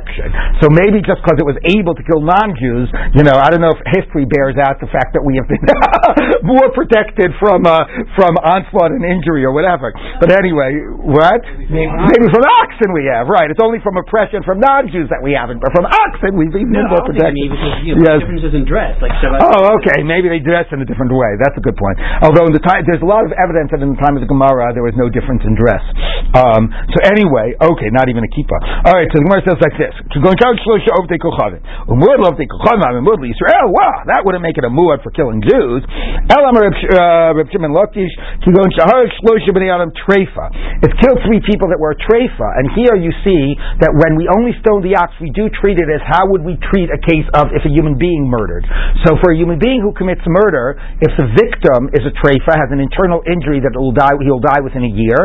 [0.62, 3.74] So maybe just because it was able to kill non-Jews, you know, I don't know
[3.74, 5.64] if history bears out the fact that we have been
[6.46, 7.86] more protected from uh,
[8.18, 9.94] from onslaught and injury or whatever.
[10.22, 11.42] But anyway, what?
[11.70, 13.50] Maybe, maybe from oxen we have, right?
[13.50, 16.90] It's only from oppression from non-Jews that we haven't, but from oxen we've even no,
[16.90, 17.36] more protected.
[17.36, 18.18] Maybe because you know, yes.
[18.24, 20.06] differences in dress, like Oh, okay.
[20.06, 21.36] Maybe they dress in a different way.
[21.42, 21.98] That's a good point.
[22.22, 24.30] Although in the time, there's a lot of evidence that in the time of the
[24.30, 25.82] Gemara there was no difference in dress.
[26.38, 28.62] Um, so anyway, okay, not even a kippah.
[28.88, 29.08] All right.
[29.12, 29.87] So the Gemara says like this:
[33.72, 35.84] Wow, that wouldn't make it a muad for killing Jews.
[40.44, 40.84] Uh.
[40.84, 44.30] It killed three people that were a Treifa, and here you see that when we
[44.30, 47.26] only stone the ox, we do treat it as how would we treat a case
[47.34, 48.66] of if a human being murdered.
[49.06, 52.70] So for a human being who commits murder, if the victim is a Treifa, has
[52.74, 55.18] an internal injury that will die, he'll die within a year,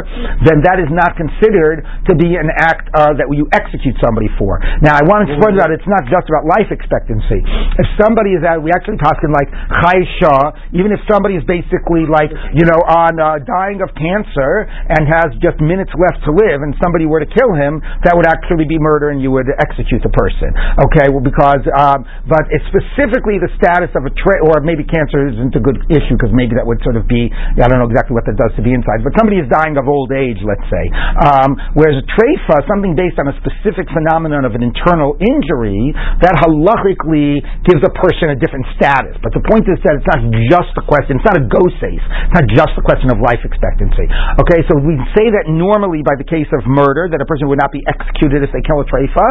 [0.44, 4.51] then that is not considered to be an act uh, that you execute somebody for.
[4.82, 7.40] Now I want to explain that it's not just about life expectancy.
[7.78, 9.48] If somebody is out, we actually talk in like
[9.82, 10.42] Chai Shah,
[10.74, 15.34] even if somebody is basically like, you know, on uh, dying of cancer and has
[15.44, 18.80] just minutes left to live and somebody were to kill him, that would actually be
[18.80, 20.50] murder and you would execute the person.
[20.88, 25.28] Okay, well, because, um, but it's specifically the status of a tra- or maybe cancer
[25.28, 28.16] isn't a good issue because maybe that would sort of be, I don't know exactly
[28.16, 30.84] what that does to the inside, but somebody is dying of old age, let's say.
[31.20, 35.92] Um, whereas a treifa, something based on a specific phenomenon of an internal injury,
[36.24, 39.20] that halachically gives a person a different status.
[39.20, 42.00] But the point is that it's not just a question, it's not a go safe.
[42.00, 44.08] It's not just a question of life expectancy.
[44.40, 47.60] Okay, so we say that normally by the case of murder, that a person would
[47.60, 49.26] not be executed if they kill a treifa.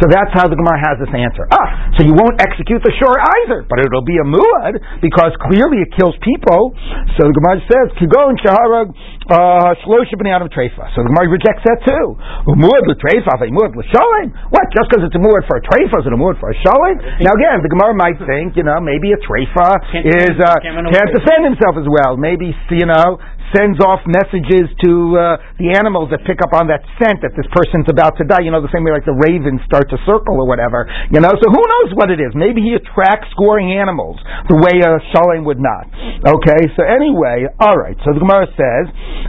[0.00, 1.44] So that's how the Gemara has this answer.
[1.52, 5.84] Ah, so you won't execute the shore either, but it'll be a muad because clearly
[5.84, 6.72] it kills people.
[7.20, 8.88] So the Gemara says, Kigon Shaharag
[9.26, 10.86] uh, Shlosh Adam Treifa.
[10.94, 12.06] So the Gemara rejects that too.
[12.54, 14.30] Muad l'treifa, muad l'shalim.
[14.50, 14.66] What?
[14.74, 16.96] Just because it's a muad for a treifa, is it a muad for a shalim?
[17.22, 20.76] Now again, the Gemara might think you know, maybe a treifa Can't is uh, can't
[20.78, 21.18] run can't away.
[21.18, 22.14] defend himself as well.
[22.16, 23.18] Maybe you know
[23.54, 27.46] sends off messages to uh, the animals that pick up on that scent that this
[27.54, 28.42] person's about to die.
[28.42, 30.84] You know, the same way like the ravens start to circle or whatever.
[31.14, 32.34] You know, so who knows what it is?
[32.34, 34.18] Maybe he attracts scoring animals
[34.50, 35.86] the way a shalom would not.
[36.26, 37.96] Okay, so anyway, all right.
[38.02, 38.84] So the Gemara says,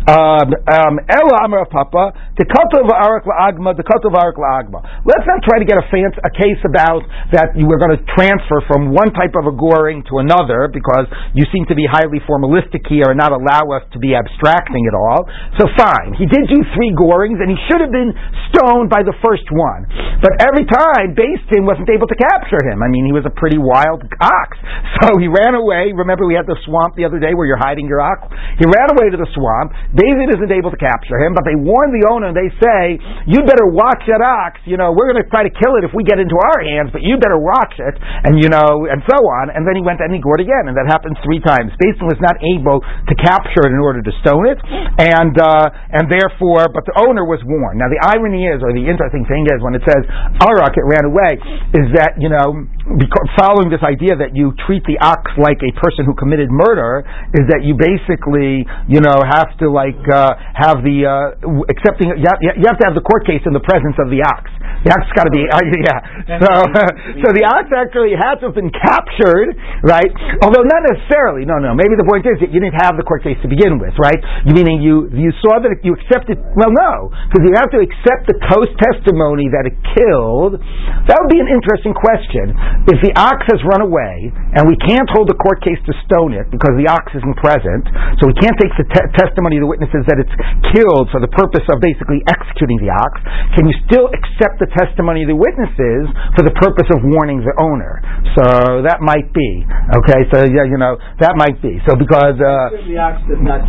[0.09, 4.81] um, um, Ela Amar Papa, Tekatov Arak La'agma, Tekatov Arak La'agma.
[5.05, 8.63] Let's not try to get a, fancy, a case about that were going to transfer
[8.65, 12.87] from one type of a goring to another because you seem to be highly formalistic
[12.87, 15.27] here and not allow us to be abstracting it all.
[15.59, 18.13] So fine, he did do three gorings and he should have been
[18.51, 19.89] stoned by the first one.
[20.23, 22.79] But every time, Beis Din wasn't able to capture him.
[22.83, 24.51] I mean, he was a pretty wild ox.
[24.97, 25.93] So he ran away.
[25.93, 28.25] Remember we had the swamp the other day where you're hiding your ox?
[28.57, 29.69] He ran away to the swamp.
[29.93, 32.97] David isn't able to capture him, but they warn the owner they say,
[33.29, 34.57] you better watch that ox.
[34.65, 36.89] You know, we're going to try to kill it if we get into our hands,
[36.89, 37.93] but you better watch it.
[38.25, 39.53] And you know, and so on.
[39.53, 41.73] And then he went and he gored again, and that happened three times.
[41.77, 44.59] Beis Din was not able to capture it in order to stone it,
[44.99, 47.79] and uh, and therefore, but the owner was warned.
[47.79, 50.03] Now the irony is, or the interesting thing is, when it says
[50.43, 51.39] Arak, it ran away,
[51.73, 55.71] is that you know, because following this idea that you treat the ox like a
[55.77, 57.05] person who committed murder,
[57.37, 62.27] is that you basically you know have to like uh, have the uh, accepting you
[62.27, 64.49] have, you have to have the court case in the presence of the ox.
[64.85, 65.99] The ox got to be uh, yeah.
[66.39, 66.51] So
[67.23, 70.09] so the ox actually had to have been captured, right?
[70.43, 71.45] Although not necessarily.
[71.45, 71.73] No, no.
[71.73, 74.19] Maybe the point is that you didn't have the court case to begin with, right?
[74.43, 76.35] You meaning you you saw that you accepted.
[76.59, 80.59] Well, no, because you have to accept the coast testimony that it killed.
[81.07, 82.51] That would be an interesting question.
[82.91, 86.35] If the ox has run away and we can't hold the court case to stone
[86.35, 87.87] it because the ox isn't present,
[88.19, 90.33] so we can't take the te- testimony of the witnesses that it's
[90.75, 93.13] killed for the purpose of basically executing the ox,
[93.55, 97.55] can you still accept the testimony of the witnesses for the purpose of warning the
[97.61, 97.99] owner?
[98.35, 99.63] So that might be
[100.03, 100.27] okay.
[100.33, 102.35] So yeah, you know that might be so because.
[102.39, 103.67] Uh, The ox does not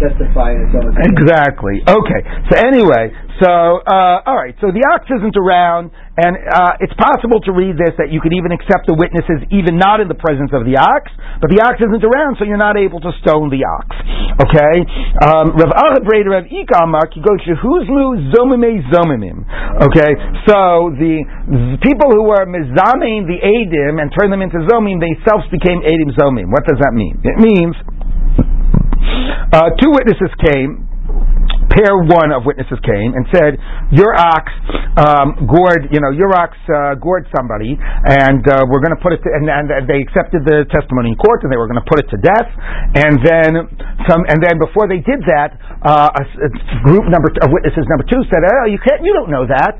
[1.05, 1.85] Exactly.
[1.85, 2.21] Okay.
[2.49, 3.12] So anyway,
[3.44, 4.57] so uh, all right.
[4.59, 8.33] So the ox isn't around, and uh, it's possible to read this that you could
[8.33, 11.12] even accept the witnesses even not in the presence of the ox,
[11.44, 13.92] but the ox isn't around, so you're not able to stone the ox.
[14.49, 14.77] Okay.
[15.23, 19.44] Um, Rav Ahad Rav goes Shehuzmu Zomime Zomimim.
[19.85, 20.11] Okay.
[20.49, 25.18] So the, the people who were mizamein the edim and turned them into zomim they
[25.18, 26.51] themselves became edim zomim.
[26.51, 27.21] What does that mean?
[27.25, 27.75] It means
[29.53, 30.87] uh, two witnesses came.
[31.68, 33.61] Pair one of witnesses came and said,
[33.92, 34.49] "Your ox
[34.97, 39.12] um, gored, you know, your ox uh, gored somebody, and uh, we're going to put
[39.12, 41.88] it." To, and, and they accepted the testimony in court, and they were going to
[41.88, 42.49] put it to death.
[42.97, 43.51] And then
[44.09, 46.51] some, and then before they did that, uh, a, a
[46.88, 49.77] group number of witnesses number two said, "Oh, you can't, you don't know that.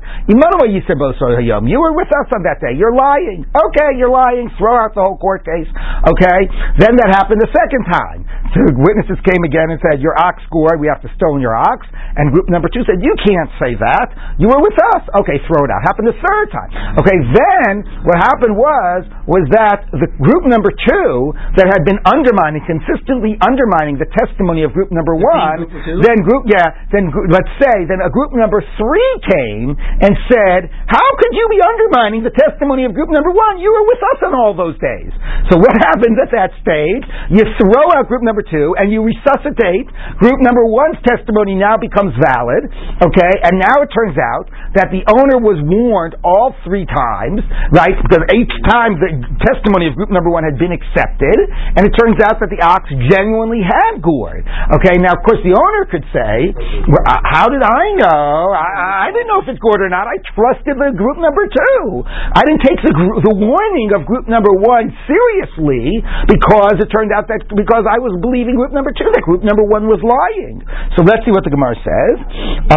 [1.65, 2.77] You were with us on that day.
[2.77, 3.49] You're lying.
[3.49, 4.49] Okay, you're lying.
[4.61, 5.69] Throw out the whole court case.
[6.05, 6.39] Okay.
[6.77, 8.21] Then that happened the second time.
[8.55, 10.81] So witnesses came again and said, "Your ox gored.
[10.81, 11.85] We have to stone your ox."
[12.17, 14.07] And group number two said, "You can't say that.
[14.41, 15.85] You were with us." Okay, throw it out.
[15.85, 16.71] Happened the third time.
[16.97, 17.71] Okay, then
[18.09, 24.01] what happened was was that the group number two that had been undermining, consistently undermining
[24.01, 28.01] the testimony of group number one, group then group yeah, then gr- let's say then
[28.01, 32.97] a group number three came and said, "How could you be undermining the testimony of
[32.97, 33.61] group number one?
[33.61, 35.13] You were with us on all those days."
[35.53, 37.05] So what happens at that stage?
[37.29, 39.87] You throw out group number two and you resuscitate
[40.19, 42.67] group number one's testimony now becomes valid,
[43.03, 43.33] okay?
[43.47, 47.95] And now it turns out that the owner was warned all three times, right?
[47.95, 49.11] Because each time the
[49.49, 51.37] testimony of group number one had been accepted,
[51.75, 54.43] and it turns out that the ox genuinely had gored.
[54.79, 56.53] Okay, now of course the owner could say,
[56.87, 58.53] well, uh, "How did I know?
[58.53, 60.05] I, I didn't know if it gored or not.
[60.07, 62.03] I trusted the group number two.
[62.07, 62.93] I didn't take the
[63.25, 68.13] the warning of group number one seriously because it turned out that because I was
[68.29, 70.61] believing group number two that group number one was lying.
[70.93, 72.17] So let's see what the Gemara says.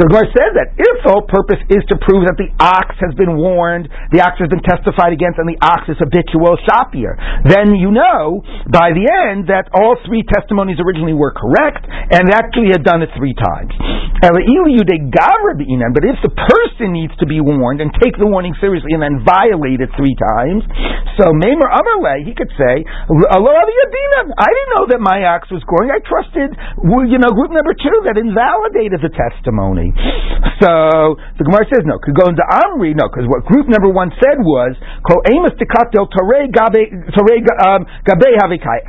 [0.00, 3.12] the Gemara says that if the whole purpose is to prove that the ox has
[3.14, 7.12] been warned, the ox has been testified against, and the ox is habitual shapir,
[7.44, 8.40] then you know
[8.72, 13.10] by the end that all three testimonies originally were correct, and actually had done it
[13.18, 13.74] three times.
[14.22, 14.38] But
[16.06, 19.80] if the person needs to be warned and take the warning seriously and then violate
[19.82, 20.62] it three times,
[21.18, 25.90] so Mamer Amarle, he could say, I didn't know that my ox was goring.
[25.90, 29.90] I trusted, you know, group number two that invalidated the testimony.
[30.62, 31.98] So the Gemara says no.
[31.98, 34.78] Could go into Amri no, because what group number one said was
[37.66, 37.82] um.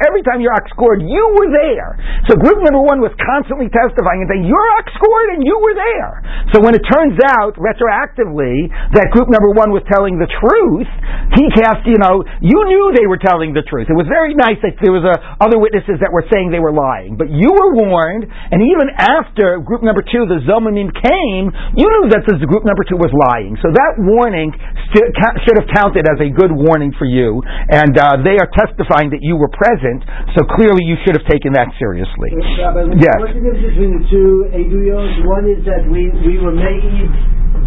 [0.04, 1.98] Every time your ox scored, you were there.
[2.30, 5.74] So group number one was constantly testifying and saying your ox scored and you were
[5.74, 6.22] there.
[6.54, 10.90] So when it turns out retroactively that group number one was telling the truth,
[11.34, 11.88] he cast.
[11.90, 13.88] You know, you knew they were telling the truth.
[13.90, 16.64] It was very nice that there was a, uh, other witnesses that were saying they
[16.64, 21.52] were lying, but you were warned, and even after group number two, the Zomamim came,
[21.76, 23.56] you knew that the group number two was lying.
[23.64, 24.54] So that warning
[24.92, 25.12] st-
[25.44, 29.22] should have counted as a good warning for you, and uh, they are testifying that
[29.22, 30.04] you were present.
[30.36, 32.34] So clearly, you should have taken that seriously.
[32.34, 33.18] Rabbi, yes.
[33.20, 35.12] What's the difference between the two eduyos?
[35.26, 37.10] One is that we we were made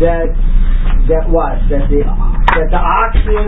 [0.03, 0.29] that
[1.09, 3.47] that what that the that the oxen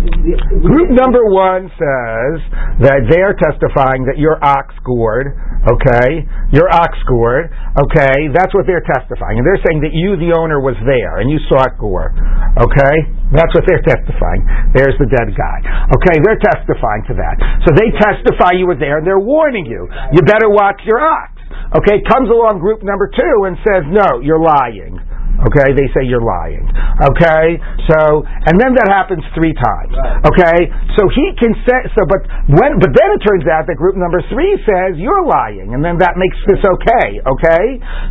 [0.00, 2.36] Group number one says
[2.80, 5.36] that they are testifying that your ox scored,
[5.68, 6.24] okay?
[6.56, 8.32] Your ox scored, okay?
[8.32, 9.36] That's what they're testifying.
[9.36, 12.16] And they're saying that you, the owner, was there and you saw it gore,
[12.56, 12.96] okay?
[13.36, 14.40] That's what they're testifying.
[14.72, 15.58] There's the dead guy.
[16.00, 17.36] Okay, they're testifying to that.
[17.68, 19.84] So they testify you were there and they're warning you.
[20.16, 21.36] You better watch your ox.
[21.76, 24.98] Okay, comes along group number two and says, no, you're lying.
[25.40, 26.68] Okay, they say you're lying.
[27.00, 27.56] Okay,
[27.88, 29.94] so and then that happens three times.
[30.28, 30.68] Okay,
[31.00, 32.20] so he can say so, but
[32.52, 35.96] when but then it turns out that group number three says you're lying, and then
[36.00, 37.24] that makes this okay.
[37.24, 37.64] Okay,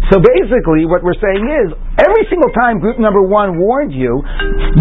[0.09, 1.67] so basically what we're saying is
[2.01, 4.25] every single time group number one warned you,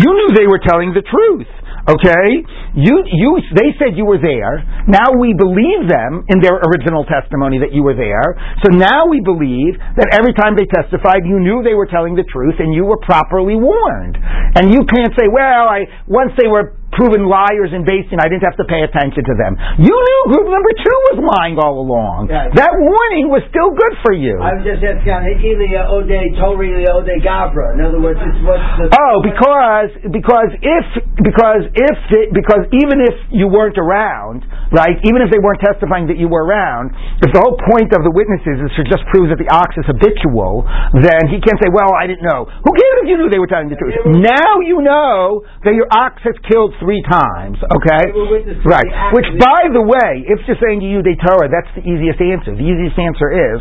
[0.00, 1.48] you knew they were telling the truth.
[1.88, 2.44] Okay?
[2.77, 4.61] You, you, they said you were there.
[4.87, 8.37] Now we believe them in their original testimony that you were there.
[8.62, 12.29] So now we believe that every time they testified, you knew they were telling the
[12.29, 14.20] truth and you were properly warned.
[14.20, 18.29] And you can't say, well, I, once they were proven liars in Beis Din, I
[18.33, 19.55] didn't have to pay attention to them.
[19.77, 22.33] You knew group number two was lying all along.
[22.33, 22.57] Yes.
[22.57, 24.40] That warning was still good for you.
[24.40, 27.77] I was just asking uh, on Ode Tori Ode Gabra.
[27.77, 30.87] In other words, it's what's the Oh, because because if
[31.20, 34.96] because if it, because even if you weren't around, right?
[35.05, 38.12] Even if they weren't testifying that you were around, if the whole point of the
[38.14, 40.64] witnesses is to just prove that the ox is habitual,
[40.96, 43.51] then he can't say, "Well, I didn't know." Who cares if you knew they were
[43.51, 43.94] telling the truth?
[44.09, 47.59] Now you know that your ox has killed three times.
[47.61, 48.91] Okay, They right?
[49.14, 52.55] Which, by the way, if you're saying to you de Torah, that's the easiest answer.
[52.55, 53.59] The easiest answer is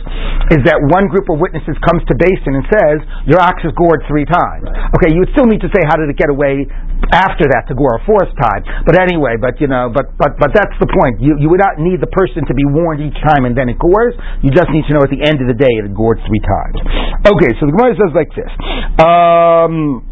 [0.58, 3.74] is that one group of witnesses comes to Beis Din and says your ox is
[3.76, 4.66] gored three times.
[5.02, 6.64] Okay, you would still need to say how did it get away
[7.14, 8.62] after that to gore a fourth time.
[8.88, 11.20] But anyway, but you know, but but but that's the point.
[11.20, 13.78] You you would not need the person to be warned each time and then it
[13.78, 14.16] gores.
[14.42, 16.78] You just need to know at the end of the day it gored three times.
[17.28, 18.52] Okay, so the Gemara says like this.
[19.04, 20.07] Um,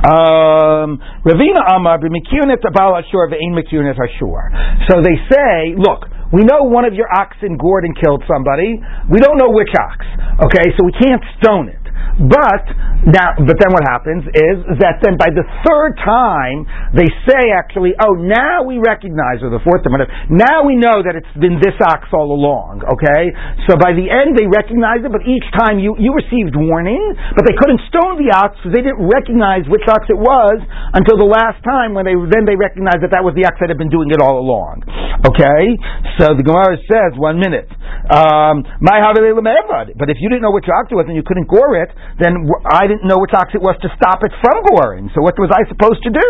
[0.00, 4.48] um, Ravina Amar b'mikiunet abal ashur ve'in mikiunet ashur.
[4.88, 8.80] So they say, look, we know one of your oxen gored and killed somebody.
[9.10, 10.06] We don't know which ox.
[10.46, 11.89] Okay, so we can't stone it.
[12.20, 12.64] But
[13.08, 17.96] now, but then what happens is that then by the third time they say actually,
[17.96, 21.56] oh, now we recognize, or the fourth time, whatever, now we know that it's been
[21.60, 22.84] this ox all along.
[22.84, 23.32] Okay,
[23.64, 27.00] so by the end they recognize it, but each time you you received warning,
[27.32, 30.60] but they couldn't stone the ox because they didn't recognize which ox it was
[30.92, 33.72] until the last time when they then they recognized that that was the ox that
[33.72, 34.84] had been doing it all along.
[35.24, 35.76] Okay,
[36.20, 37.68] so the Gemara says one minute,
[38.12, 41.48] um, my it but if you didn't know which ox it was and you couldn't
[41.48, 45.08] gore it, then I didn't know which ox it was to stop it from goring.
[45.14, 46.28] So what was I supposed to do?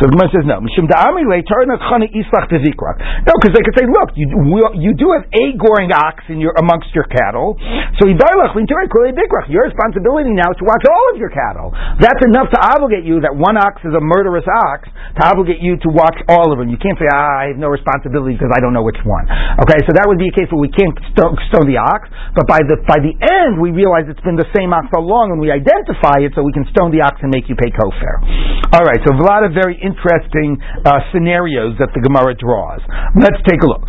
[0.00, 0.60] So the Gemara says no.
[0.60, 0.68] No,
[3.38, 4.26] because they could say, look, you
[4.76, 7.56] you do have a goring ox in your amongst your cattle.
[7.96, 8.06] So.
[8.06, 11.72] Your responsibility now is to watch all of your cattle.
[12.00, 15.76] That's enough to obligate you that one ox is a murderous ox to obligate you
[15.82, 16.68] to watch all of them.
[16.68, 19.24] You can't say, ah, I have no responsibility because I don't know which one.
[19.64, 22.46] Okay, so that would be a case where we can't stone, stone the ox, but
[22.46, 25.50] by the by the end we realize it's been the same all along, and we
[25.50, 28.22] identify it so we can stone the ox and make you pay kofar.
[28.74, 32.82] All right, so a lot of very interesting uh, scenarios that the Gemara draws.
[33.14, 33.86] Let's take a look.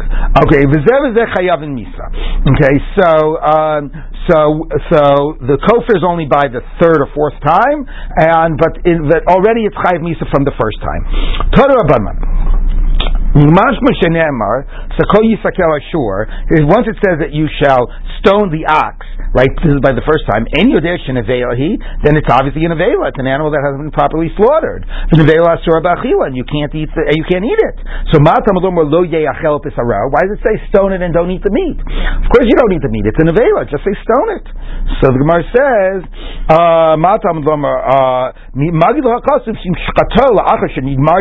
[0.47, 2.05] Okay, v'zeh chayav and misa.
[2.45, 3.09] Okay, so
[3.41, 3.89] um,
[4.29, 5.01] so so
[5.41, 7.85] the kofar is only by the third or fourth time,
[8.21, 11.03] and but in, that already it's chayav misa from the first time.
[11.57, 11.87] Torah
[13.37, 13.77] Once
[16.89, 17.85] it says that you shall
[18.17, 22.25] stone the ox, right, this is by the first time, en yodesh he, then it's
[22.33, 24.81] obviously an avela, it's an animal that hasn't been properly slaughtered.
[24.89, 27.77] An avela asur and you can't eat the, you can't eat it.
[28.09, 31.77] So lo why does it say stone it and don't eat the meat?
[31.77, 34.49] Of course you don't eat the meat, it's an avela, just say stone it.
[34.97, 36.01] So the Gemara says,
[36.49, 39.05] uh, matam uh, magid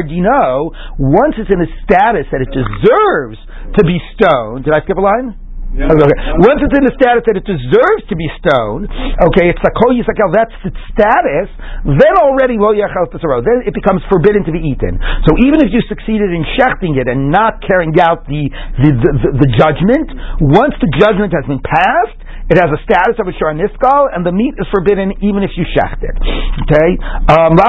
[0.09, 3.39] dino, once it's an established status that it deserves
[3.75, 4.65] to be stoned.
[4.65, 5.35] Did I skip a line?
[5.75, 5.93] Yeah.
[5.93, 6.17] Okay.
[6.47, 8.89] Once it's in the status that it deserves to be stoned,
[9.29, 11.51] okay, it's like yisakel, that's its status,
[11.85, 13.43] then already yachel pesaro.
[13.43, 14.97] Then it becomes forbidden to be eaten.
[15.27, 19.11] So even if you succeeded in shechting it and not carrying out the the, the,
[19.21, 20.07] the, the judgment,
[20.41, 24.23] once the judgment has been passed, it has a status of a shor niskal, and
[24.23, 26.15] the meat is forbidden even if you shecht it.
[26.63, 26.95] Okay?
[27.27, 27.67] Um, so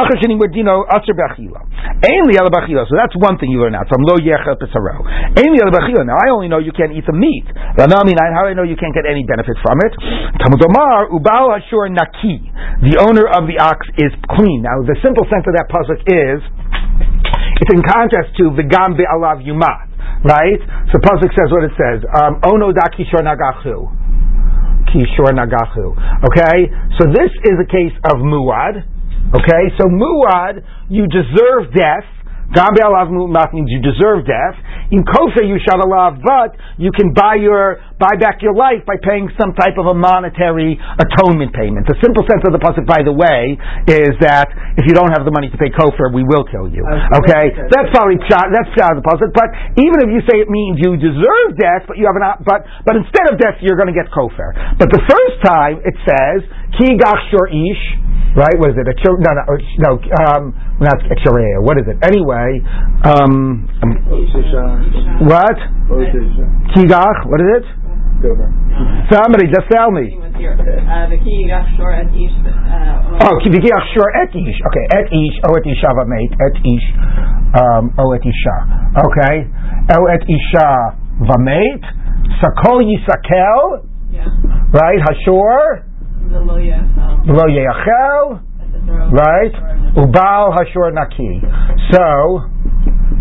[2.93, 5.01] that's one thing you learn out from lo yechel pesaro.
[5.01, 7.49] Now I only know you can't eat the meat.
[7.77, 9.97] How do I know you can't get any benefit from it?
[11.97, 12.37] Naki.
[12.85, 14.61] The owner of the ox is clean.
[14.61, 16.45] Now, the simple sense of that pasuk is,
[17.57, 19.89] it's in contrast to Vigam Alav Yumat,
[20.21, 20.61] right?
[20.93, 22.05] So pasuk says what it says.
[22.13, 24.05] Um, ono da kishor nagachu.
[24.91, 25.93] Kishor nagachu.
[26.25, 26.71] Okay?
[26.97, 28.83] So this is a case of muad.
[29.35, 29.63] Okay?
[29.77, 32.07] So muad, you deserve death
[32.55, 33.11] Gambe alav
[33.51, 34.55] means you deserve death.
[34.87, 38.95] In kofa you shall alav, but you can buy your buy back your life by
[39.03, 41.91] paying some type of a monetary atonement payment.
[41.91, 43.59] The simple sense of the pasuk, by the way,
[43.91, 44.47] is that
[44.79, 46.87] if you don't have the money to pay kofar, we will kill you.
[47.19, 49.35] Okay, that's probably that's pshat of the pasuk.
[49.35, 52.63] But even if you say it means you deserve death, but you have an but
[52.87, 54.79] but instead of death you're going to get kofar.
[54.79, 56.47] But the first time it says
[56.79, 57.83] ki gach ish
[58.35, 58.57] right?
[58.59, 58.87] What is it?
[58.87, 59.43] A chur- no, no,
[59.79, 59.91] no,
[60.25, 61.61] um, not a charea.
[61.61, 61.97] What is it?
[62.03, 62.59] Anyway,
[63.05, 63.91] um, um
[65.27, 65.57] what?
[66.75, 67.19] Kigach.
[67.29, 67.65] What is it?
[69.13, 70.17] Somebody just tell me.
[73.21, 74.59] Oh, kivigach shor et ish.
[74.67, 75.37] Okay, et ish.
[75.45, 76.31] Oh, et isha v'meit.
[76.41, 76.87] Et ish.
[77.61, 78.55] Um, oh, et isha.
[79.05, 79.35] Okay.
[79.97, 81.83] Oh, et isha v'meit.
[82.41, 83.85] Sakol yisakel.
[84.73, 84.99] Right.
[84.99, 85.83] Hashor.
[86.29, 88.41] Lo yachel,
[89.11, 89.53] right?
[89.95, 91.41] Ubal hashur naki.
[91.91, 92.43] So,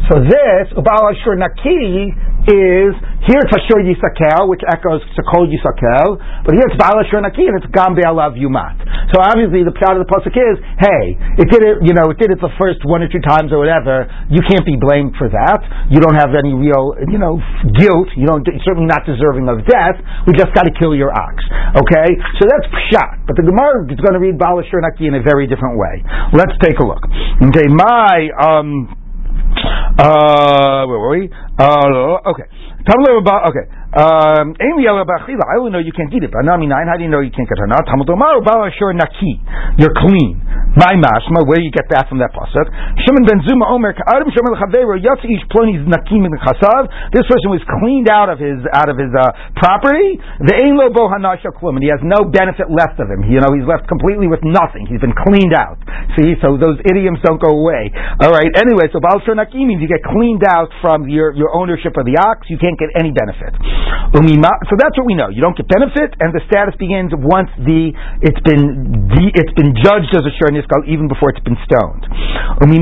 [0.08, 2.14] so this ubal hashur naki
[2.46, 2.94] is
[3.26, 6.14] here it's Hashur Yisakel, which echoes Sakol Yisakel,
[6.46, 8.78] but here it's Baal Hashur Naki and it's Gambe Alav Yumat.
[9.10, 12.22] So obviously the plot of the pasuk is, hey, it did it, you know, it
[12.22, 14.06] did it the first one or two times or whatever.
[14.30, 15.58] You can't be blamed for that.
[15.90, 17.42] You don't have any real, you know,
[17.74, 18.14] guilt.
[18.14, 19.98] You don't you're certainly not deserving of death.
[20.30, 21.42] We just got to kill your ox.
[21.82, 23.26] Okay, so that's pshat.
[23.26, 25.98] But the Gemara is going to read Baal Hashur Naki in a very different way.
[26.30, 27.02] Let's take a look.
[27.50, 29.02] Okay, my um.
[29.56, 31.30] Uh, where were we?
[31.58, 32.44] Uh, okay.
[33.18, 33.66] About, okay.
[33.96, 36.30] Um, I only know you can't eat it.
[36.36, 37.80] Nami nine, how do you know you can't get hana?
[37.80, 39.40] Naki.
[39.80, 40.44] You're clean.
[40.76, 42.68] My mashma, where do you get that from that pasuk?
[43.00, 46.92] Shimon ben Zoma Omer Adam Shimon l'chaveru yatsi ish ploni naki min chasav.
[47.16, 50.20] This person was cleaned out of his out of his uh, property.
[50.44, 53.24] The ein lo bo hanasha klum, and he has no benefit left of him.
[53.24, 54.84] You know, he's left completely with nothing.
[54.84, 55.80] He's been cleaned out.
[56.20, 57.88] See, so those idioms don't go away.
[58.20, 58.52] All right.
[58.60, 62.04] Anyway, so bal shor naki means you get cleaned out from your your ownership of
[62.04, 62.52] the ox.
[62.52, 63.56] You can't get any benefit.
[64.16, 65.28] So that's what we know.
[65.28, 70.10] You don't get benefit, and the status begins once the it's been it's been judged
[70.16, 72.06] as a shur niskal even before it's been stoned.
[72.10, 72.74] How do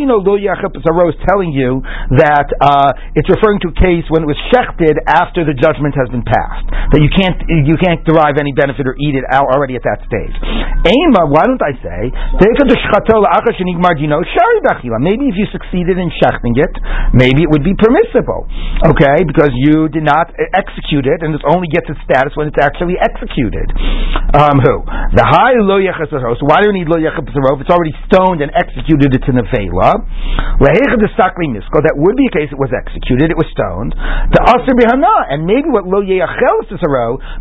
[0.00, 0.20] you know?
[0.22, 1.82] Lo yechas is telling you
[2.18, 6.08] that uh, it's referring to a case when it was shechted after the judgment has
[6.12, 9.74] been passed that you can't you can't derive any benefit or eat it out already
[9.76, 10.36] at that stage.
[10.84, 12.12] Why don't I say
[15.00, 16.74] maybe if you succeeded in shechting it,
[17.16, 18.44] maybe it would be permissible.
[18.84, 22.60] Okay, because you did not execute it, and it only gets its status when it's
[22.60, 23.72] actually executed.
[24.36, 24.84] Um, who?
[25.16, 29.16] The high lo So why do we need lo If it's already stoned and executed,
[29.16, 29.96] it's in a vela.
[30.62, 33.96] That would be a case it was executed, it was stoned.
[33.96, 36.64] The aser and maybe what lo yechel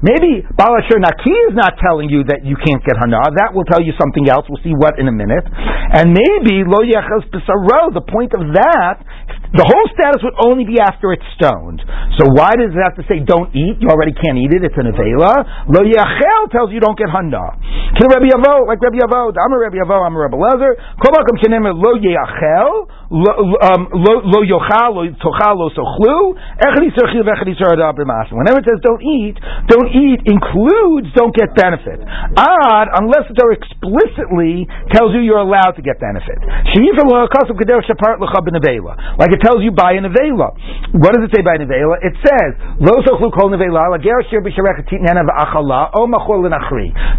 [0.03, 3.21] maybe balashur naki is not telling you that you can't get hana.
[3.39, 4.45] That will tell you something else.
[4.47, 5.47] We'll see what in a minute.
[5.47, 7.23] And maybe lo yechel
[7.89, 9.01] the point of that,
[9.51, 11.83] the whole status would only be after it's stoned.
[12.15, 13.83] So why does it have to say don't eat?
[13.83, 14.63] You already can't eat it.
[14.63, 15.67] It's an avela.
[15.67, 17.59] Lo yachel tells you don't get handa.
[17.99, 19.35] Kill Rabbi Avahu, like Rabbi Avahu.
[19.35, 20.01] I'm a Rabbi Avahu.
[20.07, 20.71] I'm a Rabbi Lezer.
[21.03, 21.11] Kol
[21.43, 26.31] shenem lo yachel, um, lo yochal, lo tochal, lo sochlu.
[26.55, 29.35] Echad yisur chil v'echad yisur Whenever it says don't eat,
[29.67, 31.99] don't eat includes don't get benefit.
[32.39, 34.63] Odd, unless the Torah explicitly
[34.95, 36.39] tells you you're allowed to get benefit.
[39.19, 40.53] Like it tells you by an avela.
[40.95, 41.97] What does it say by an avela?
[42.01, 43.11] It says, nevela,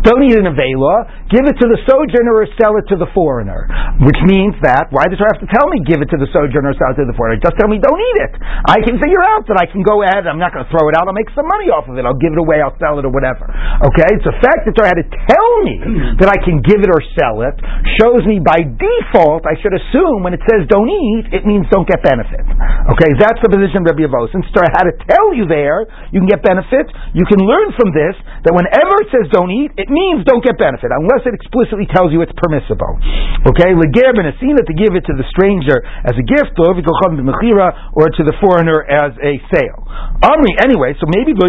[0.03, 0.95] Don't eat an avela,
[1.31, 3.66] give it to the sojourner or sell it to the foreigner.
[4.03, 6.73] Which means that, why does Torah have to tell me give it to the sojourner
[6.73, 7.43] or sell it to the foreigner?
[7.43, 8.33] Just tell me don't eat it.
[8.66, 10.95] I can figure out that I can go ahead, I'm not going to throw it
[10.95, 13.05] out, I'll make some money off of it, I'll give it away, I'll sell it
[13.07, 13.47] or whatever.
[13.93, 14.09] Okay?
[14.14, 15.75] It's the fact that Torah had to tell me
[16.23, 17.57] that I can give it or sell it
[17.99, 21.89] shows me by default I should assume when it says don't eat, it means don't
[21.89, 22.44] get benefit.
[22.92, 23.10] Okay?
[23.16, 24.28] That's the position Rabbi Avahu.
[24.28, 27.96] Since Torah had to tell you there, you can get benefit, you can learn from
[27.96, 28.12] this
[28.44, 32.12] that whenever it says don't eat, it means don't get benefit, unless it explicitly tells
[32.12, 33.00] you it's permissible.
[33.48, 33.72] Okay?
[33.72, 38.22] Leger ben aseh that to give it to the stranger as a gift, or to
[38.28, 39.80] the foreigner as a sale.
[40.20, 41.48] Amri, anyway, so maybe lo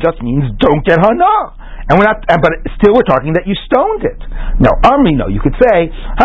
[0.00, 1.60] just means don't get hana.
[1.90, 4.22] And we're not, uh, but still we're talking that you stoned it.
[4.62, 5.26] No, Amri, no.
[5.26, 6.22] You could say, If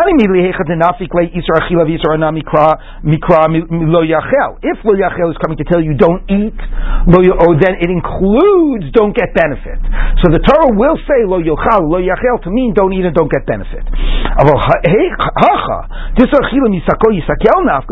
[4.86, 9.34] lo yachel is coming to tell you don't eat, oh, then it includes don't get
[9.34, 9.82] benefit.
[10.22, 13.34] So the Torah will say lo yochal, lo yachel to mean don't eat and don't
[13.34, 13.82] get benefit.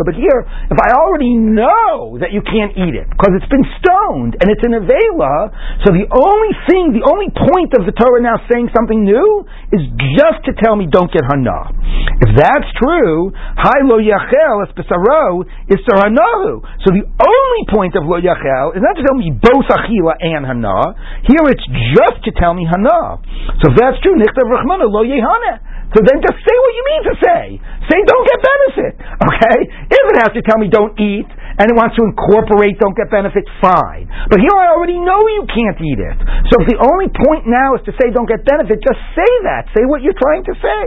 [0.04, 4.38] But here, if I already know that you can't eat it, because it's been stoned,
[4.38, 5.50] and it's in avela,
[5.88, 9.48] so the only thing, the only point point of the Torah now saying something new
[9.72, 9.84] is
[10.20, 11.72] just to tell me don't get hana.
[12.20, 16.60] If that's true, hi lo yachel es besaro is saranahu.
[16.84, 20.44] So the only point of lo yachel is not to tell me both achila and
[20.44, 20.76] hana.
[21.24, 21.64] Here it's
[21.96, 23.24] just to tell me hana.
[23.64, 25.64] So if that's true, nichtav rachmana lo yehana.
[25.96, 27.42] So then just say what you mean to say.
[27.88, 28.94] Say don't get benefit.
[28.98, 29.58] Okay?
[29.88, 31.30] If it has to tell me don't eat
[31.60, 34.10] and it wants to incorporate don't get benefit, fine.
[34.30, 36.18] But here I already know you can't eat it.
[36.50, 39.70] So if the only point now is to say don't get benefit, just say that.
[39.78, 40.84] Say what you're trying to say.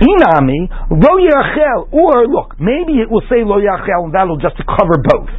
[0.00, 4.96] Inami, lo yachel, or look, maybe it will say lo yachel and that'll just cover
[5.04, 5.30] both.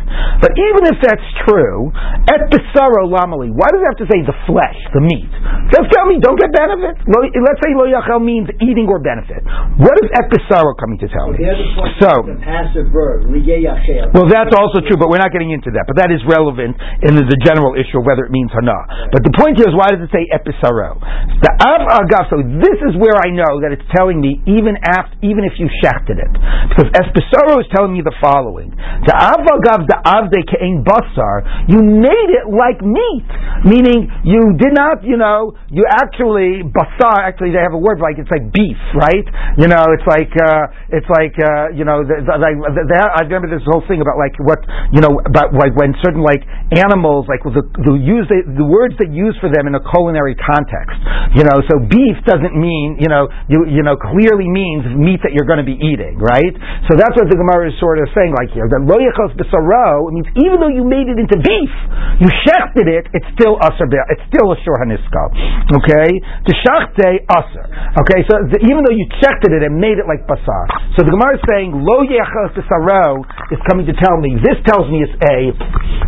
[0.44, 1.90] But even if that's true,
[2.30, 5.32] et besaro lamali, why does it have to say the flesh, the meat?
[5.74, 7.00] Just tell me don't get benefit.
[7.10, 9.42] Let's say lo yachel means eating or benefit.
[9.82, 11.42] What is et besaro coming to tell me?
[12.00, 13.26] So, the passive verb,
[14.14, 15.88] well that's also true, but we're not getting into that.
[15.88, 16.76] But that is relevant
[17.08, 19.10] in the, the general issue of whether it means hana.
[19.16, 21.00] But the point here is why does it say episaro?
[21.40, 22.28] The av agav.
[22.28, 25.72] So this is where I know that it's telling me even after, even if you
[25.80, 26.34] shechted it,
[26.68, 28.76] because episaro is telling me the following:
[29.08, 31.48] the av agav the avde kein basar.
[31.72, 33.30] You made it like meat,
[33.64, 37.24] meaning you did not, you know, you actually basar.
[37.24, 39.26] Actually, they have a word like it's like beef, right?
[39.56, 43.22] You know, it's like uh, it's like uh, you know, the, the, the, the, I
[43.24, 45.22] remember this whole thing about like what you know
[45.54, 46.42] like when certain like
[46.74, 50.34] animals like the the use the, the words they use for them in a culinary
[50.34, 50.98] context.
[51.38, 55.34] You know, so beef doesn't mean you know you you know clearly means meat that
[55.38, 56.54] you're going to be eating, right?
[56.90, 58.66] So that's what the Gemara is sort of saying like here.
[58.66, 61.74] That lo yachos besaro means even though you made it into beef,
[62.18, 63.86] you shechted it, it's still aser.
[64.10, 65.24] It's still a shor haniska.
[65.78, 67.66] Okay, to shachte aser.
[68.02, 70.66] Okay, so the, even though you checked it and made it like basar.
[70.98, 73.22] So the Gemara is saying lo yachos besaro
[73.54, 75.52] is coming to tell me this tells me it's a.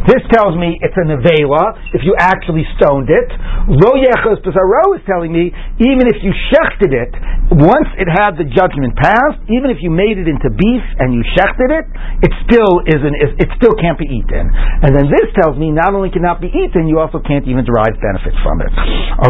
[0.08, 3.30] This tells me it's a nevela if you actually stoned it.
[3.70, 7.12] Lo yechos bezaro is telling me even if you shechted it,
[7.54, 11.22] once it had the judgment passed, even if you made it into beef and you
[11.38, 11.86] shechted it,
[12.26, 13.16] it still isn't.
[13.38, 14.50] It still can't be eaten.
[14.82, 17.94] And then this tells me not only cannot be eaten, you also can't even derive
[18.00, 18.72] benefit from it.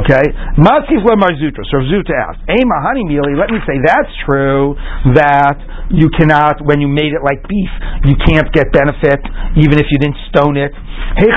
[0.06, 0.26] Okay,
[0.62, 1.66] Maskif le marzutra.
[1.68, 4.78] So Zuta asked, "Hey, mahani mili, let me say that's true
[5.18, 5.58] that
[5.90, 7.72] you cannot when you made it like beef,
[8.06, 8.91] you can't get benefit
[9.58, 10.74] even if you didn't stone it.
[11.12, 11.28] If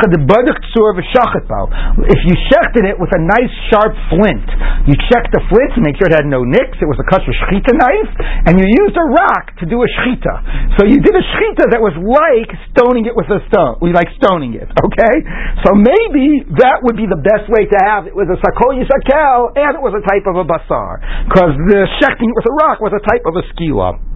[2.25, 4.47] you shechted it with a nice sharp flint,
[4.87, 7.35] you checked the flint to make sure it had no nicks, it was a kosher
[7.35, 8.13] shechita knife,
[8.47, 10.79] and you used a rock to do a shechita.
[10.79, 13.83] So you did a shechita that was like stoning it with a stone.
[13.83, 15.15] We like stoning it, okay?
[15.67, 19.59] So maybe that would be the best way to have it with a sakol yisakel,
[19.59, 21.03] and it was a type of a basar.
[21.27, 24.14] Because the shechting it with a rock was a type of a skila.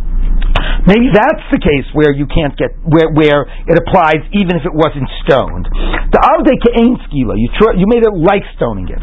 [0.86, 4.74] Maybe that's the case where you can't get where where it applies even if it
[4.74, 5.68] wasn't stoned.
[6.08, 9.00] The avde ke'ain skila, you tr- you made it like stoning it.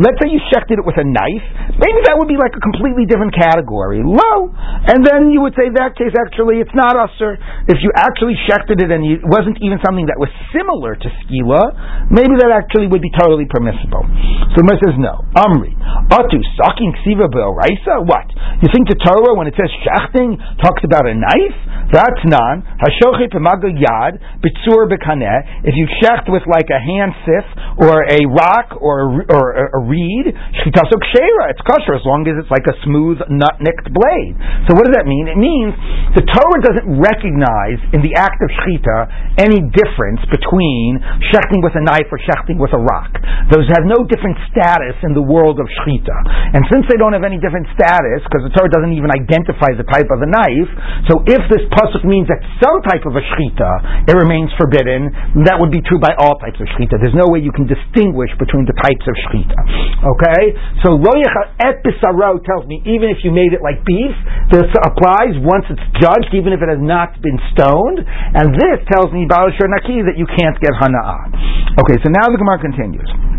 [0.00, 1.46] Let's say you shechted it with a knife.
[1.76, 4.02] Maybe that would be like a completely different category.
[4.04, 4.38] Low,
[4.86, 7.36] and then you would say that case actually it's not usher.
[7.66, 12.10] If you actually shechted it and it wasn't even something that was similar to skila,
[12.10, 14.06] maybe that actually would be totally permissible.
[14.54, 15.24] So the says no.
[15.36, 15.74] Amri,
[16.10, 18.26] atu saking ksiva What?
[18.62, 21.58] You think the Torah when it says shechting, talks about a knife.
[21.90, 22.62] That's non.
[22.78, 25.66] Hashochet yad bitsur bekaneh.
[25.66, 27.50] If you shecht with like a hand scythe
[27.82, 29.44] or a rock or a, or
[29.74, 30.30] a, reed,
[30.62, 31.50] shchitasok shera.
[31.50, 34.38] It's kosher as long as it's like a smooth nut-nicked blade.
[34.70, 35.26] So what does that mean?
[35.26, 35.74] It means
[36.14, 41.02] the Torah doesn't recognize in the act of shechita any difference between
[41.34, 43.10] shechting with a knife or shechting with a rock.
[43.50, 46.14] Those have no different status in the world of shechita.
[46.54, 49.88] And since they don't have any different status, because the Torah doesn't even identify the
[49.88, 50.70] type of a knife,
[51.08, 55.08] so if this pasuk means that some type of a shechita, it remains forbidden,
[55.48, 57.00] that would be true by all types of shechita.
[57.00, 59.58] There's no way you can distinguish between the types of shechita.
[60.04, 60.42] Okay?
[60.84, 64.12] So lo et bisaro tells me even if you made it like beef,
[64.52, 68.04] this applies once it's judged, even if it has not been stoned.
[68.04, 71.80] And this tells me, Balashur Naki, that you can't get hana'ah.
[71.80, 73.29] Okay, so now the Gemara continues.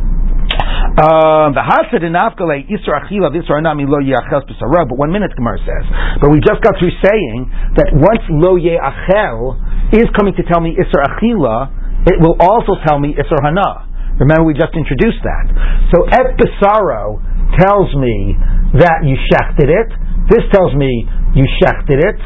[0.82, 4.90] Um, the Hasid in Nafkale Isra Achila Isra Anami Lo Yachel B'Sarah.
[4.90, 5.86] But one minute, Gemara says.
[6.20, 9.62] But we just got through saying that once Lo Achel
[9.94, 14.18] is coming to tell me Isra Achila, it will also tell me Isra Hana.
[14.20, 15.46] Remember, we just introduced that.
[15.94, 17.22] So Et B'Saro
[17.62, 18.36] tells me
[18.82, 19.90] that you shechted it.
[20.34, 20.90] This tells me
[21.38, 22.20] you shechted it.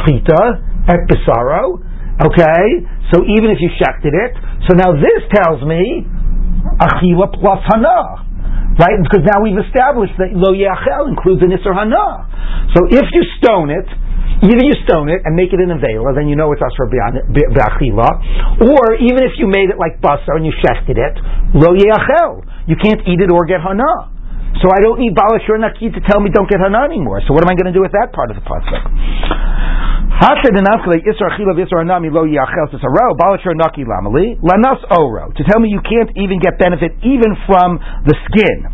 [0.00, 0.42] Shchita
[0.86, 1.82] Et B'Saro.
[2.18, 2.66] Okay?
[3.12, 4.32] So even if you shechted it,
[4.66, 6.06] so now this tells me
[6.80, 8.24] achila plus hana.
[8.78, 8.94] Right?
[9.02, 12.30] Because now we've established that lo yachel includes an isser hana.
[12.78, 13.88] So if you stone it,
[14.38, 16.86] either you stone it and make it in a vela, then you know it's asr
[16.86, 18.10] be'achila,
[18.62, 21.14] or even if you made it like basar and you shechted it,
[21.58, 22.46] lo yachel.
[22.70, 24.17] You can't eat it or get hana.
[24.60, 27.20] So I don't need balashur naki to tell me don't get hana anymore.
[27.28, 28.82] So what am I going to do with that part of the pasuk?
[30.18, 30.42] Lanas
[34.90, 38.66] oro to tell me you can't even get benefit even from the skin.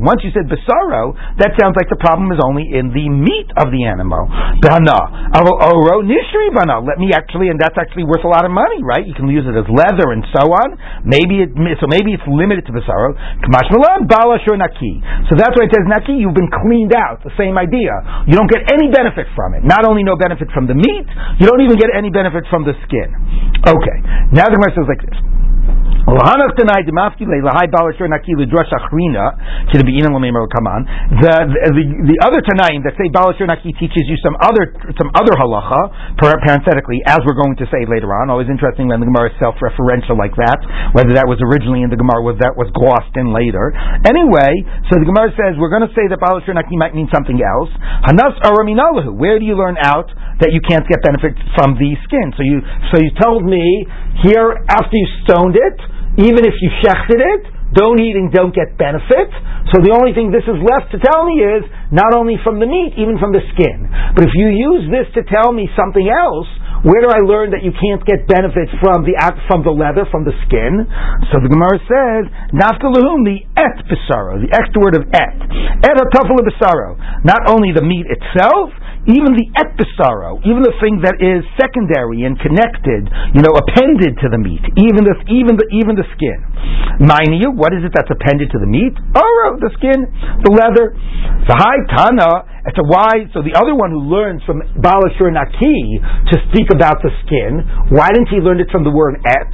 [0.00, 3.68] Once you said besaro, that sounds like the problem is only in the meat of
[3.72, 4.24] the animal.
[4.64, 6.48] Oro nishri.
[6.56, 9.04] Let me actually, and that's actually worth a lot of money, right?
[9.04, 10.80] You can use it as leather and so on.
[11.04, 13.12] Maybe it, so maybe it's limited to besaro.
[15.28, 16.16] So that's why it says naki.
[16.18, 17.22] You've been cleaned out.
[17.24, 17.92] The same idea.
[18.28, 19.64] You don't get any benefit from it.
[19.64, 21.06] Not only no benefit from the meat,
[21.40, 23.08] you don't even get any benefit from the skin.
[23.64, 23.96] Okay,
[24.34, 25.18] now the Gemara says like this.
[31.16, 34.68] The the the other Tanaim that say Balashur Naki teaches you some other
[35.00, 38.28] some other halacha, parenthetically, as we're going to say later on.
[38.28, 40.60] Always interesting when the Gemara is self-referential like that,
[40.92, 43.72] whether that was originally in the Gemara or that was glossed in later.
[44.04, 44.60] Anyway,
[44.92, 47.72] so the Gemara says we're going to say that Balashur Naki might mean something else.
[48.04, 49.16] Hanas Araminalahu.
[49.16, 50.12] Where do you learn out
[50.44, 52.36] that you can't get benefit from the skin?
[52.36, 52.60] So you
[52.92, 53.88] so you told me
[54.20, 57.42] here after you stoned it even if you shechted it,
[57.74, 59.34] don't eat and don't get benefit.
[59.74, 62.70] So the only thing this is left to tell me is not only from the
[62.70, 63.90] meat, even from the skin.
[64.14, 66.46] But if you use this to tell me something else,
[66.86, 69.16] where do I learn that you can't get benefit from the
[69.48, 70.86] from the leather, from the skin?
[71.32, 72.22] So the Gemara says,
[72.52, 75.38] Naftalahum, the et besaro, the extra word of et.
[75.80, 76.94] Et atafel besaro.
[77.24, 78.70] Not only the meat itself,
[79.04, 84.32] even the episaro, even the thing that is secondary and connected, you know, appended to
[84.32, 86.40] the meat, even the even the even the skin.
[87.04, 88.94] Mind you, what is it that's appended to the meat?
[89.16, 90.08] Oh, the skin,
[90.46, 90.96] the leather.
[91.44, 93.28] The high tana as to why.
[93.36, 97.62] So the other one who learns from Balashur Naki to speak about the skin,
[97.92, 99.52] why didn't he learn it from the word et?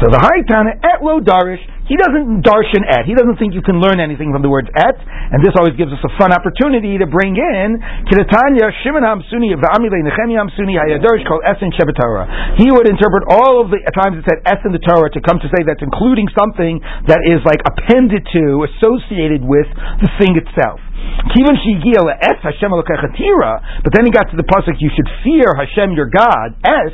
[0.00, 3.04] So the high tana et lo darish he doesn't darshan et.
[3.10, 5.90] He doesn't think you can learn anything from the words et, and this always gives
[5.90, 7.76] us a fun opportunity to bring in
[8.06, 12.56] Kidatanya Shimon Hamsuni Va'amile Nechemi Hamsuni Hayadarish called es in Torah.
[12.56, 15.42] He would interpret all of the times it said es in the Torah to come
[15.42, 16.78] to say that's including something
[17.10, 19.66] that is like appended to, associated with
[20.00, 20.78] the thing itself.
[21.02, 26.54] Es Hashem But then he got to the pasuk, you should fear Hashem your God.
[26.64, 26.92] Es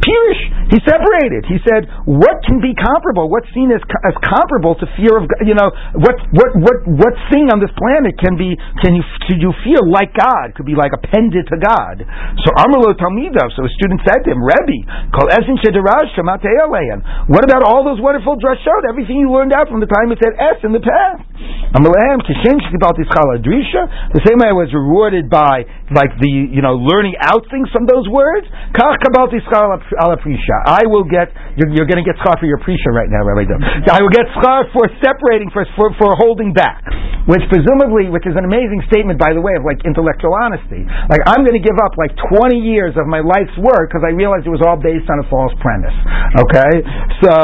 [0.00, 0.42] Pirish.
[0.70, 1.44] He separated.
[1.50, 3.26] He said, what can be comparable?
[3.26, 5.40] What's seen as, as comparable to fear of God?
[5.42, 8.54] You know, what what what what thing on this planet can be
[8.84, 10.54] can you can you feel like God?
[10.54, 12.02] Could be like appended to God.
[12.44, 13.52] So Amrlo Talmidov.
[13.56, 16.10] So a student said to him, Rebbe, Kol Esin Shedaraj
[17.30, 18.88] What about all those wonderful drashot?
[18.88, 21.24] Everything you learned out from the time it said S in the past.
[21.70, 23.08] Amalehem Kishem Shkibaltis
[23.46, 25.62] Drisha, the same way I was rewarded by
[25.94, 28.46] like the you know learning out things from those words.
[28.74, 30.56] Kach schar ala prisha.
[30.66, 33.46] I will get you're, you're going to get schar for your prisha right now, Rabbi
[33.94, 36.82] I will get schar for separating for, for for holding back.
[37.28, 40.82] which presumably, which is an amazing statement, by the way, of like intellectual honesty.
[41.06, 44.10] Like I'm going to give up like 20 years of my life's work because I
[44.16, 45.94] realized it was all based on a false premise.
[46.40, 46.72] Okay,
[47.20, 47.34] so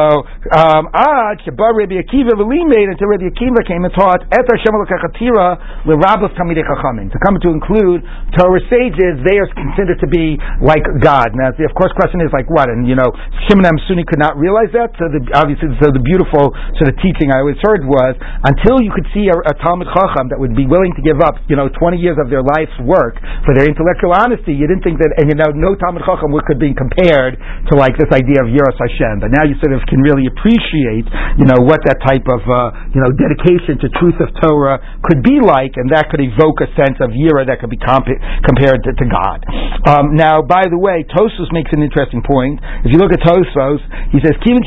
[0.57, 6.65] um, Ad Rabbi Akiva made until Rabbi Akiva came and taught Et Hashem L'Rabbos Tamidei
[6.65, 8.03] Chachamim to come to include
[8.35, 9.21] Torah sages.
[9.27, 11.37] They are considered to be like God.
[11.37, 12.69] Now, the of course question is like what?
[12.69, 13.11] And you know,
[13.49, 14.95] Shimon Sunni could not realize that.
[14.97, 18.15] So the, obviously, so the beautiful sort of teaching I always heard was
[18.47, 21.41] until you could see a, a Talmud Chacham that would be willing to give up,
[21.51, 25.01] you know, 20 years of their life's work for their intellectual honesty, you didn't think
[25.03, 27.41] that, and you know, no Talmud Chacham could be compared
[27.71, 29.25] to like this idea of Yiras Hashem.
[29.25, 31.09] But now you sort of can really appreciate,
[31.41, 35.25] you know, what that type of, uh, you know, dedication to truth of Torah could
[35.25, 38.13] be like, and that could evoke a sense of Yira that could be comp-
[38.45, 39.43] compared to, to God.
[39.89, 41.96] Um, now, by the way, Tosfos makes an interesting
[42.27, 42.61] point.
[42.85, 43.81] If you look at Tosfos,
[44.13, 44.61] he says, Kivin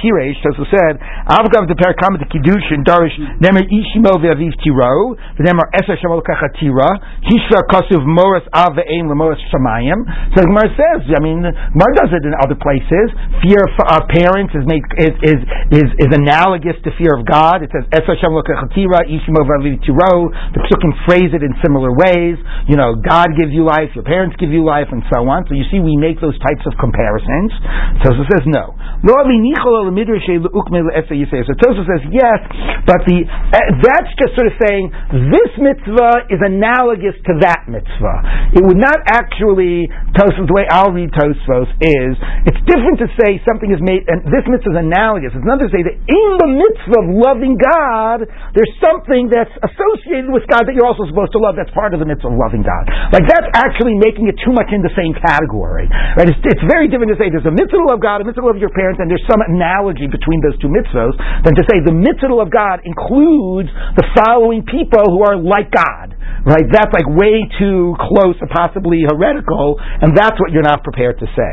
[0.00, 5.64] Piresh, Tosos said, Avgav de Perakam de Kiddushin, Darish, Nemer Ishimo ve'aviv tiro, the Nemer
[5.80, 6.12] Eser Shem
[6.60, 6.90] Tira,
[7.24, 10.04] Hishra Kasuv Moras Av ve'ein lemoras Shamayim.
[10.36, 13.08] So the Gemara says, I mean, Gemara does it in other places.
[13.40, 15.40] Fear of our parents is, made, is, is,
[15.72, 17.64] is, is analogous to fear of God.
[17.64, 18.36] It says, Eser Shem
[18.76, 20.28] Tira, Ishimo ve'aviv tiro.
[20.52, 22.36] The Psukim phrase it in similar ways.
[22.68, 25.46] You know, God gives you life, your parents give you life, and so on.
[25.48, 27.54] So you see, we make those types of comparisons.
[28.02, 28.74] Tosa says no.
[31.46, 32.40] So Tosa says yes,
[32.84, 34.92] but the uh, that's just sort of saying
[35.32, 38.52] this mitzvah is analogous to that mitzvah.
[38.58, 42.12] It would not actually Tosfos the way I'll read Tosfos is
[42.46, 45.30] it's different to say something is made and this mitzvah is analogous.
[45.30, 50.34] It's another to say that in the mitzvah of loving God, there's something that's associated
[50.34, 51.54] with God that you're also supposed to love.
[51.54, 52.90] That's part of the mitzvah of loving God.
[53.14, 55.86] Like that's actually making it too much in the same category.
[56.18, 56.26] Right?
[56.26, 58.72] It's, it's very different to say there's a mitzvah of God, a mitzvah of your
[58.74, 61.14] parents, and there's some analogy between those two mitzvahs
[61.46, 66.18] than to say the mitzvah of God includes the following people who are like God.
[66.40, 66.64] Right?
[66.72, 71.26] That's like way too close and possibly heretical, and that's what you're not prepared to
[71.36, 71.52] say.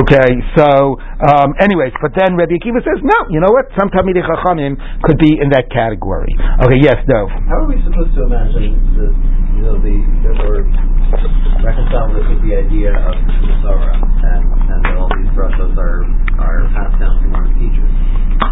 [0.00, 0.96] Okay, so
[1.28, 3.68] um, anyways, but then Rabbi Akiva says, no, you know what?
[3.76, 6.32] Some Talmidei Chachamim could be in that category.
[6.64, 7.28] Okay, yes, no.
[7.28, 9.06] How are we supposed to imagine the,
[9.60, 9.96] you know, the,
[10.40, 10.64] or
[11.60, 13.14] reconcile this with the idea of
[13.44, 16.08] Masorah and, and that all these brachos are,
[16.40, 17.51] are passed down from our?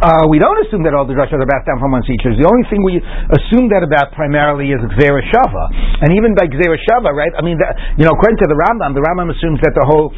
[0.01, 2.32] Uh, we don't assume that all the drashas are passed down from one teachers.
[2.40, 3.05] The only thing we
[3.36, 5.64] assume that about primarily is Gzera Shava.
[6.01, 7.28] And even by Gzera Shava, right?
[7.36, 7.61] I mean,
[8.01, 10.09] you know, according to the Rambam, the Rambam assumes that the whole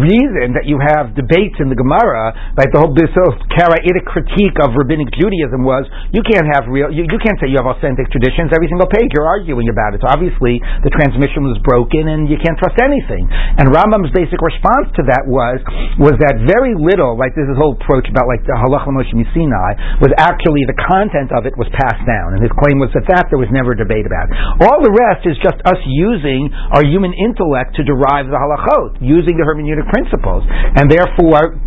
[0.00, 5.12] reason that you have debates in the Gemara, like the whole Kara'itic critique of rabbinic
[5.12, 5.84] Judaism was,
[6.16, 8.56] you can't have real, you, you can't say you have authentic traditions.
[8.56, 10.00] Every single page you're arguing about it.
[10.00, 13.28] So obviously the transmission was broken and you can't trust anything.
[13.28, 15.60] And Rambam's basic response to that was,
[16.00, 20.12] was that very little, like this whole approach about like the Halach Moshe Sinai was
[20.18, 23.40] actually the content of it was passed down, and his claim was that that there
[23.40, 24.30] was never debate about.
[24.62, 29.34] All the rest is just us using our human intellect to derive the halachot, using
[29.38, 31.58] the hermeneutic principles, and therefore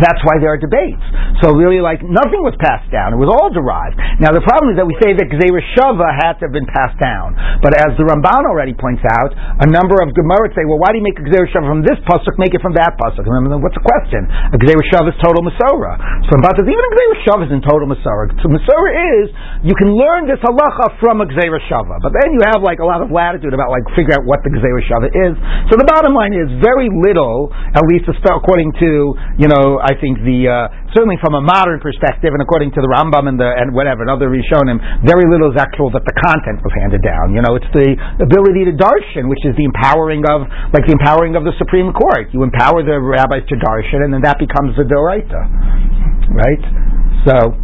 [0.00, 1.02] that's why there are debates.
[1.44, 3.96] So really, like nothing was passed down; it was all derived.
[4.20, 6.96] Now the problem is that we say that Gzeira Shava had to have been passed
[7.00, 10.92] down, but as the Ramban already points out, a number of Gemara say, "Well, why
[10.92, 12.36] do you make a Gzeira Shava from this pasuk?
[12.36, 14.28] Make it from that pasuk." Remember, what's the question?
[14.52, 15.96] A Gzeira Shava is total Masorah.
[16.28, 18.32] So Ramban says even a Gzeira Shava is in total Masorah.
[18.40, 19.24] So Masorah is
[19.64, 22.86] you can learn this halacha from a Gzeira Shava, but then you have like a
[22.86, 25.34] lot of latitude about like figure out what the Gzeira Shava is.
[25.72, 28.90] So the bottom line is very little, at least according to
[29.40, 30.66] you know I think the uh,
[30.98, 34.10] certainly from a modern perspective, and according to the Rambam and the and whatever and
[34.10, 37.30] other Rishonim, very little is actual that the content was handed down.
[37.30, 41.38] You know, it's the ability to darshan, which is the empowering of like the empowering
[41.38, 42.34] of the Supreme Court.
[42.34, 45.46] You empower the rabbis to darshan, and then that becomes the doraita,
[46.34, 46.62] right?
[47.30, 47.54] So,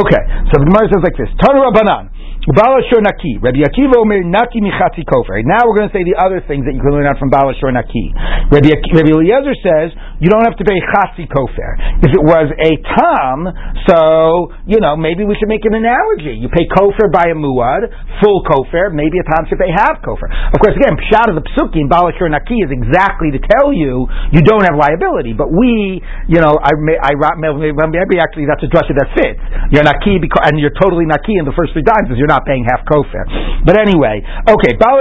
[0.00, 0.22] okay.
[0.48, 2.15] So the Gemara says like this: Tanu Rabbanan.
[2.46, 3.42] Balashor Naki.
[3.42, 5.42] Rabbi Akiva Omer Naki Michatzi Kofer.
[5.42, 7.74] Now we're going to say the other things that you can learn out from Balashor
[7.74, 8.14] Naki.
[8.54, 9.90] Rabbi, Rabbi Eliezer says
[10.22, 12.06] you don't have to pay Chatzi Kofer.
[12.06, 13.50] If it was a Tam,
[13.90, 16.38] so, you know, maybe we should make an analogy.
[16.38, 17.90] You pay Kofer by a Muad,
[18.22, 20.30] full Kofer, maybe a Tam should pay half Kofer.
[20.30, 24.46] Of course, again, Pshat of the Psukim, Balashor Naki is exactly to tell you you
[24.46, 25.34] don't have liability.
[25.34, 25.98] But we,
[26.30, 29.42] you know, I, may, I, maybe actually that's a drasha that fits.
[29.74, 32.35] You're Naki because, and you're totally Naki in the first three times because you're not
[32.36, 33.24] not paying half kofar.
[33.64, 34.76] But anyway, okay.
[34.76, 35.00] Don't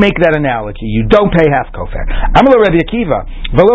[0.00, 0.84] make that analogy.
[0.92, 2.04] You don't pay half kofar.
[2.36, 3.24] Amalo Rabbi Akiva.
[3.56, 3.72] Rabbi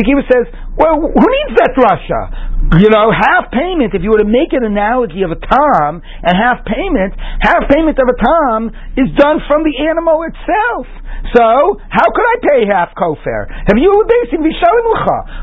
[0.00, 0.48] Akiva says,
[0.80, 2.54] well, who needs that drasha?
[2.80, 6.32] you know, half payment, if you were to make an analogy of a tom and
[6.32, 7.12] half payment,
[7.44, 10.88] half payment of a tom is done from the animal itself.
[11.34, 11.44] So,
[11.90, 13.50] how could I pay half kofar?
[13.50, 14.54] Have you basically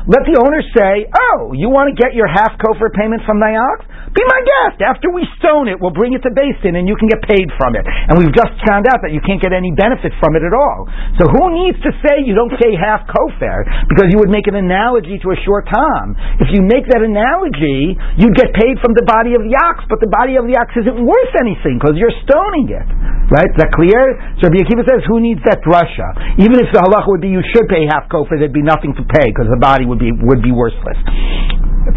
[0.08, 3.52] Let the owner say, oh, you want to get your half kofar payment from the
[3.52, 3.84] ox?
[4.12, 4.84] Be my guest.
[4.84, 7.48] After we stone it, we'll bring it to Beis Din and you can get paid
[7.56, 7.84] from it.
[7.88, 10.84] And we've just found out that you can't get any benefit from it at all.
[11.16, 13.64] So who needs to say you don't pay half kofar?
[13.88, 16.12] Because you would make an analogy to a short tom.
[16.44, 19.96] If you make that analogy, you'd get paid from the body of the ox, but
[20.04, 22.84] the body of the ox isn't worth anything because you're stoning it.
[23.32, 23.48] Right?
[23.48, 23.96] Is that clear?
[24.44, 26.36] So Rabbi Akiva says, who needs that drasha?
[26.36, 29.04] Even if the halacha would be you should pay half kofar, there'd be nothing to
[29.08, 31.00] pay because the body would be would be worthless.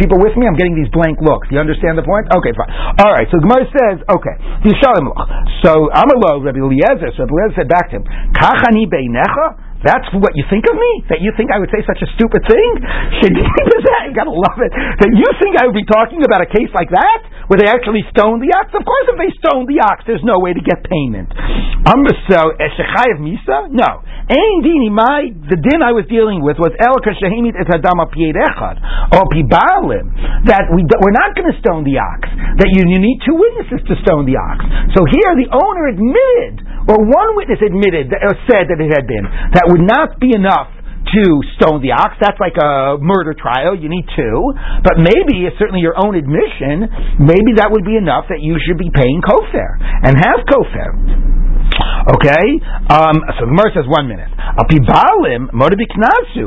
[0.02, 0.50] People with me?
[0.50, 1.46] I'm getting these blank looks.
[1.54, 2.26] You understand the point?
[2.34, 2.72] Okay, fine.
[3.06, 3.30] All right.
[3.30, 4.36] So Gemara says, okay,
[5.62, 7.14] So Amalo Rabbi Eliezer.
[7.14, 9.75] So Rabbi Eliezer said back to him, Kachani beinecha.
[9.84, 10.92] That's what you think of me?
[11.12, 12.70] That you think I would say such a stupid thing?
[13.26, 14.72] you gotta love it.
[14.72, 17.20] That you think I would be talking about a case like that?
[17.52, 18.74] Where they actually stoned the ox?
[18.74, 21.30] Of course if they stoned the ox, there's no way to get payment.
[22.26, 23.70] So, Eshechayev Misa?
[23.70, 24.02] No.
[24.26, 28.34] Ein dini, my, the din I was dealing with was El Kashahimit et Hadama Pied
[28.34, 28.82] Echad,
[29.14, 30.10] or Pibalim,
[30.50, 32.26] that we, we're not going to stone the ox,
[32.58, 34.66] that you, you need two witnesses to stone the ox.
[34.98, 39.06] So here the owner admitted, or one witness admitted, that, or said that it had
[39.10, 40.70] been, that would not be enough
[41.06, 41.24] to
[41.58, 42.18] stone the ox.
[42.18, 43.78] That's like a murder trial.
[43.78, 44.54] You need two.
[44.82, 46.90] But maybe, it's certainly your own admission,
[47.22, 51.35] maybe that would be enough that you should be paying kofar and have kofar.
[52.06, 52.46] Okay?
[52.92, 54.30] Um, so the Gemara says one minute.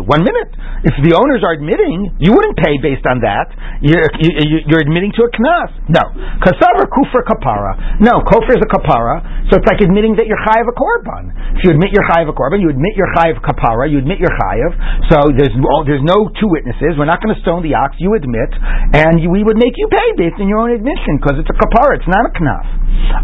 [0.05, 0.51] One minute.
[0.87, 3.51] If the owners are admitting, you wouldn't pay based on that.
[3.83, 5.71] You're, you, are admitting to a knas.
[5.91, 6.03] No.
[6.43, 7.99] Kasavar kufra kapara.
[8.03, 11.31] No, kofar is a kapara, so it's like admitting that you're chayiv a korban.
[11.59, 14.35] If you admit you're chayiv a korban, you admit you're chayiv kapara, you admit you're
[14.35, 14.71] chayiv,
[15.11, 15.55] so there's,
[15.87, 16.95] there's no two witnesses.
[16.99, 18.51] We're not going to stone the ox, you admit,
[18.95, 21.57] and you, we would make you pay based on your own admission, because it's a
[21.59, 22.67] kapara, it's not a knas.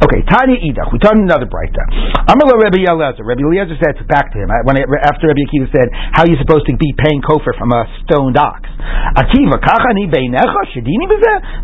[0.07, 0.91] Okay, Tanya Idach.
[0.95, 1.87] We taught another bright brighter.
[2.25, 3.25] Amala Rabbi Eliezer.
[3.25, 6.67] Rabbi Eliezer said back to him when after Rabbi Akiva said, "How are you supposed
[6.67, 8.65] to be paying kofar from a stoned ox?"
[9.15, 11.07] Akiva, kachani beinecha shedini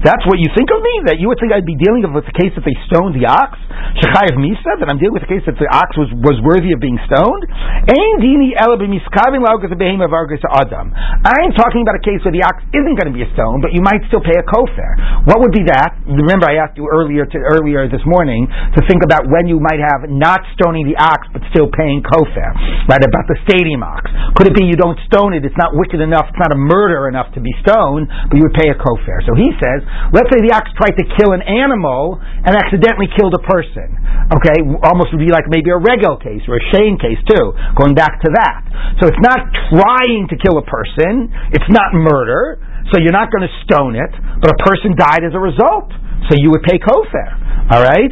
[0.04, 0.94] That's what you think of me?
[1.10, 3.58] That you would think I'd be dealing with the case that they stoned the ox?
[3.98, 4.78] Shechayev misa?
[4.78, 7.42] That I'm dealing with the case that the ox was, was worthy of being stoned?
[7.90, 10.92] Ein dini ela laugas behem of adam.
[10.94, 13.64] I am talking about a case where the ox isn't going to be a stone,
[13.64, 15.24] but you might still pay a kofar.
[15.26, 15.96] What would be that?
[16.06, 19.80] Remember, I asked you earlier to, earlier this morning to think about when you might
[19.80, 22.52] have not stoning the ox but still paying kofar,
[22.84, 23.00] right?
[23.00, 24.04] About the stadium ox.
[24.36, 25.42] Could it be you don't stone it?
[25.42, 26.28] It's not wicked enough.
[26.28, 29.24] It's not a murder enough to be stoned, but you would pay a kofar.
[29.24, 29.80] So he says,
[30.12, 33.88] let's say the ox tried to kill an animal and accidentally killed a person.
[34.36, 37.56] Okay, almost would be like maybe a regel case or a Shane case too.
[37.80, 38.60] Going back to that.
[39.00, 39.40] So it's not
[39.72, 41.32] trying to kill a person.
[41.56, 42.60] It's not murder.
[42.92, 44.10] So you're not going to stone it,
[44.42, 45.94] but a person died as a result.
[46.28, 47.72] So you would pay kofar.
[47.72, 48.10] All right?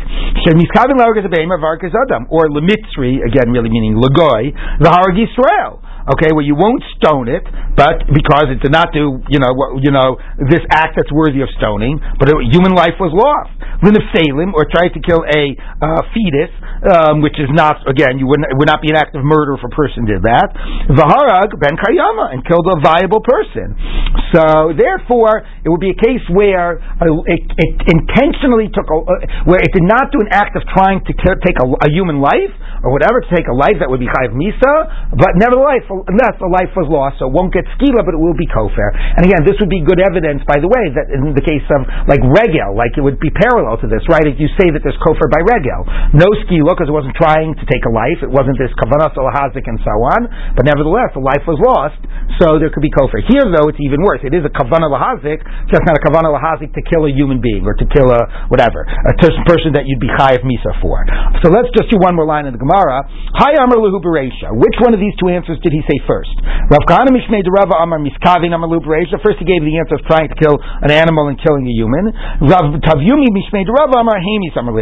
[2.30, 5.82] Or lemitzri, again, really meaning lagoy, the harag Yisrael
[6.14, 7.44] okay, where you won't stone it,
[7.76, 10.16] but because it did not do, you know, what, you know,
[10.48, 13.54] this act that's worthy of stoning, but a human life was lost.
[13.78, 16.50] Salem, or tried to kill a uh, fetus,
[16.90, 19.54] um, which is not, again, you wouldn't, it would not be an act of murder
[19.54, 20.50] if a person did that.
[20.90, 23.78] Vaharag ben Kayama, and killed a viable person.
[24.34, 29.46] So, therefore, it would be a case where uh, it, it, intentionally took, a, uh,
[29.46, 32.52] where it did not do an act of trying to take a, a, human life,
[32.82, 34.74] or whatever, to take a life that would be Chayiv Misa,
[35.14, 38.36] but nevertheless, unless the life was lost, so it won't get skila, but it will
[38.36, 38.94] be kofar.
[39.18, 41.84] And again, this would be good evidence, by the way, that in the case of
[42.06, 44.24] like regel, like it would be parallel to this, right?
[44.24, 47.64] If you say that there's kofar by regel, no skila because it wasn't trying to
[47.66, 51.42] take a life, it wasn't this kavanah lahazik and so on, but nevertheless, the life
[51.48, 51.98] was lost,
[52.38, 53.24] so there could be kofar.
[53.26, 54.22] Here, though, it's even worse.
[54.22, 57.66] It is a kavanah lahazik, just not a kavanah lahazik to kill a human being
[57.66, 61.02] or to kill a whatever, a person that you'd be chayiv misa for.
[61.42, 63.00] So let's just do one more line in the Gemara.
[63.40, 66.36] Hi Amar Which one of these two answers did he say first?
[66.68, 68.68] Rav Kahana Mishmei Rava Amar Miskavin Amar
[69.24, 72.12] First he gave the answer of trying to kill an animal and killing a human.
[72.44, 74.76] Rav Tavyumi Mishmei Rava Amar Hamis Amar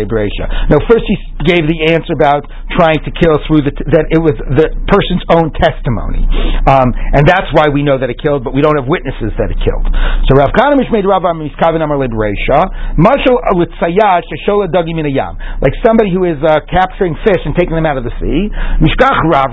[0.66, 1.14] No, first he
[1.46, 2.42] gave the answer about
[2.74, 6.26] trying to kill through the, t- that it was the person's own testimony.
[6.66, 9.54] Um, and that's why we know that it killed, but we don't have witnesses that
[9.54, 9.86] it killed.
[10.26, 15.38] So Rav Kahana Mishmei Rava Amar Miskavin Amar Marshal Alitzayad Sheshola Dagi Minayam.
[15.62, 18.48] Like somebody who is uh, capturing fish and taking them out of the sea.
[18.80, 19.52] Mishkach Rav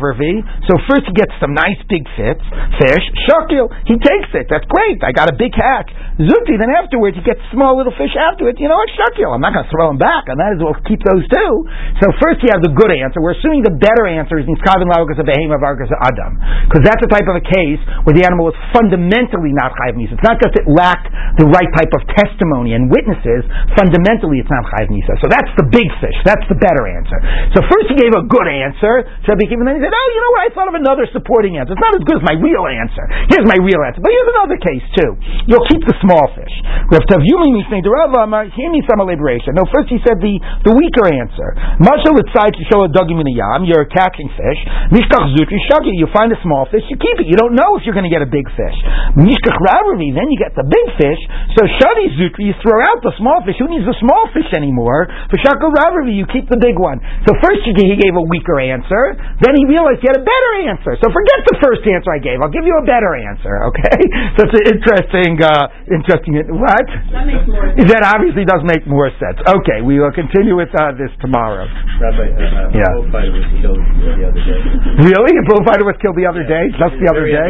[0.66, 2.44] So first he gets some nice big fits,
[2.80, 3.68] fish, shakil.
[3.86, 4.48] He takes it.
[4.48, 5.04] That's great.
[5.04, 5.92] I got a big catch.
[6.18, 8.58] Zuti, then afterwards he gets small little fish afterwards.
[8.58, 8.90] You know what?
[8.96, 9.36] Shakil.
[9.36, 10.32] I'm not going to throw him back.
[10.32, 11.52] I might as well keep those too.
[12.00, 13.20] So first he has the good answer.
[13.20, 16.40] We're assuming the better answer is Niskavin Lagokas of Behema Vargas Adam.
[16.70, 20.16] Because that's the type of a case where the animal was fundamentally not Chayiv Misa.
[20.16, 21.10] It's not just it lacked
[21.42, 23.44] the right type of testimony and witnesses.
[23.74, 25.18] Fundamentally, it's not Chayiv Misa.
[25.20, 26.16] So that's the big fish.
[26.24, 27.18] That's the better answer.
[27.58, 29.06] So first he gave a good answer.
[29.26, 30.42] So and then he said, oh, you know what?
[30.46, 31.74] I thought of another supporting answer.
[31.74, 33.04] It's not as good as my real answer.
[33.30, 34.02] Here's my real answer.
[34.02, 35.12] But here's another case too.
[35.50, 36.56] You'll keep the small fish.
[36.94, 39.58] Rav Tavyumi Mishnei Derava Hear me some liberation.
[39.58, 40.34] No, first he said the,
[40.66, 41.54] the weaker answer.
[41.82, 43.66] Mashal side to show a dugim in a yam.
[43.66, 44.60] You're catching fish.
[44.94, 45.94] Mishkach zutri shagi.
[45.94, 46.86] You find a small fish.
[46.90, 47.28] You keep it.
[47.28, 48.78] You don't know if you're going to get a big fish.
[49.18, 50.14] Mishkach ravari.
[50.14, 51.22] Then you get the big fish.
[51.58, 52.52] So shadi zutri.
[52.52, 53.58] You throw out the small fish.
[53.60, 55.10] Who needs the small fish anymore?
[55.30, 57.02] For shakal ravari, you keep the big one.
[57.26, 59.16] So first you, he gave a weaker answer.
[59.40, 61.00] Then he realized he had a better answer.
[61.00, 62.44] So forget the first answer I gave.
[62.44, 63.64] I'll give you a better answer.
[63.72, 63.96] Okay.
[64.36, 66.34] So it's an interesting, uh, interesting.
[66.58, 66.88] What?
[67.14, 67.86] That makes more sense.
[67.94, 69.38] That obviously does make more sense.
[69.46, 71.70] Okay, we will continue with uh, this tomorrow.
[71.70, 72.90] Rabbi, uh, Yeah.
[72.98, 75.06] bullfighter was killed the other day.
[75.06, 75.34] Really?
[75.38, 76.66] A bullfighter was killed the other day?
[76.76, 77.50] Just the other day?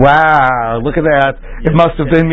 [0.00, 1.36] Wow, look at that.
[1.64, 2.24] It must have been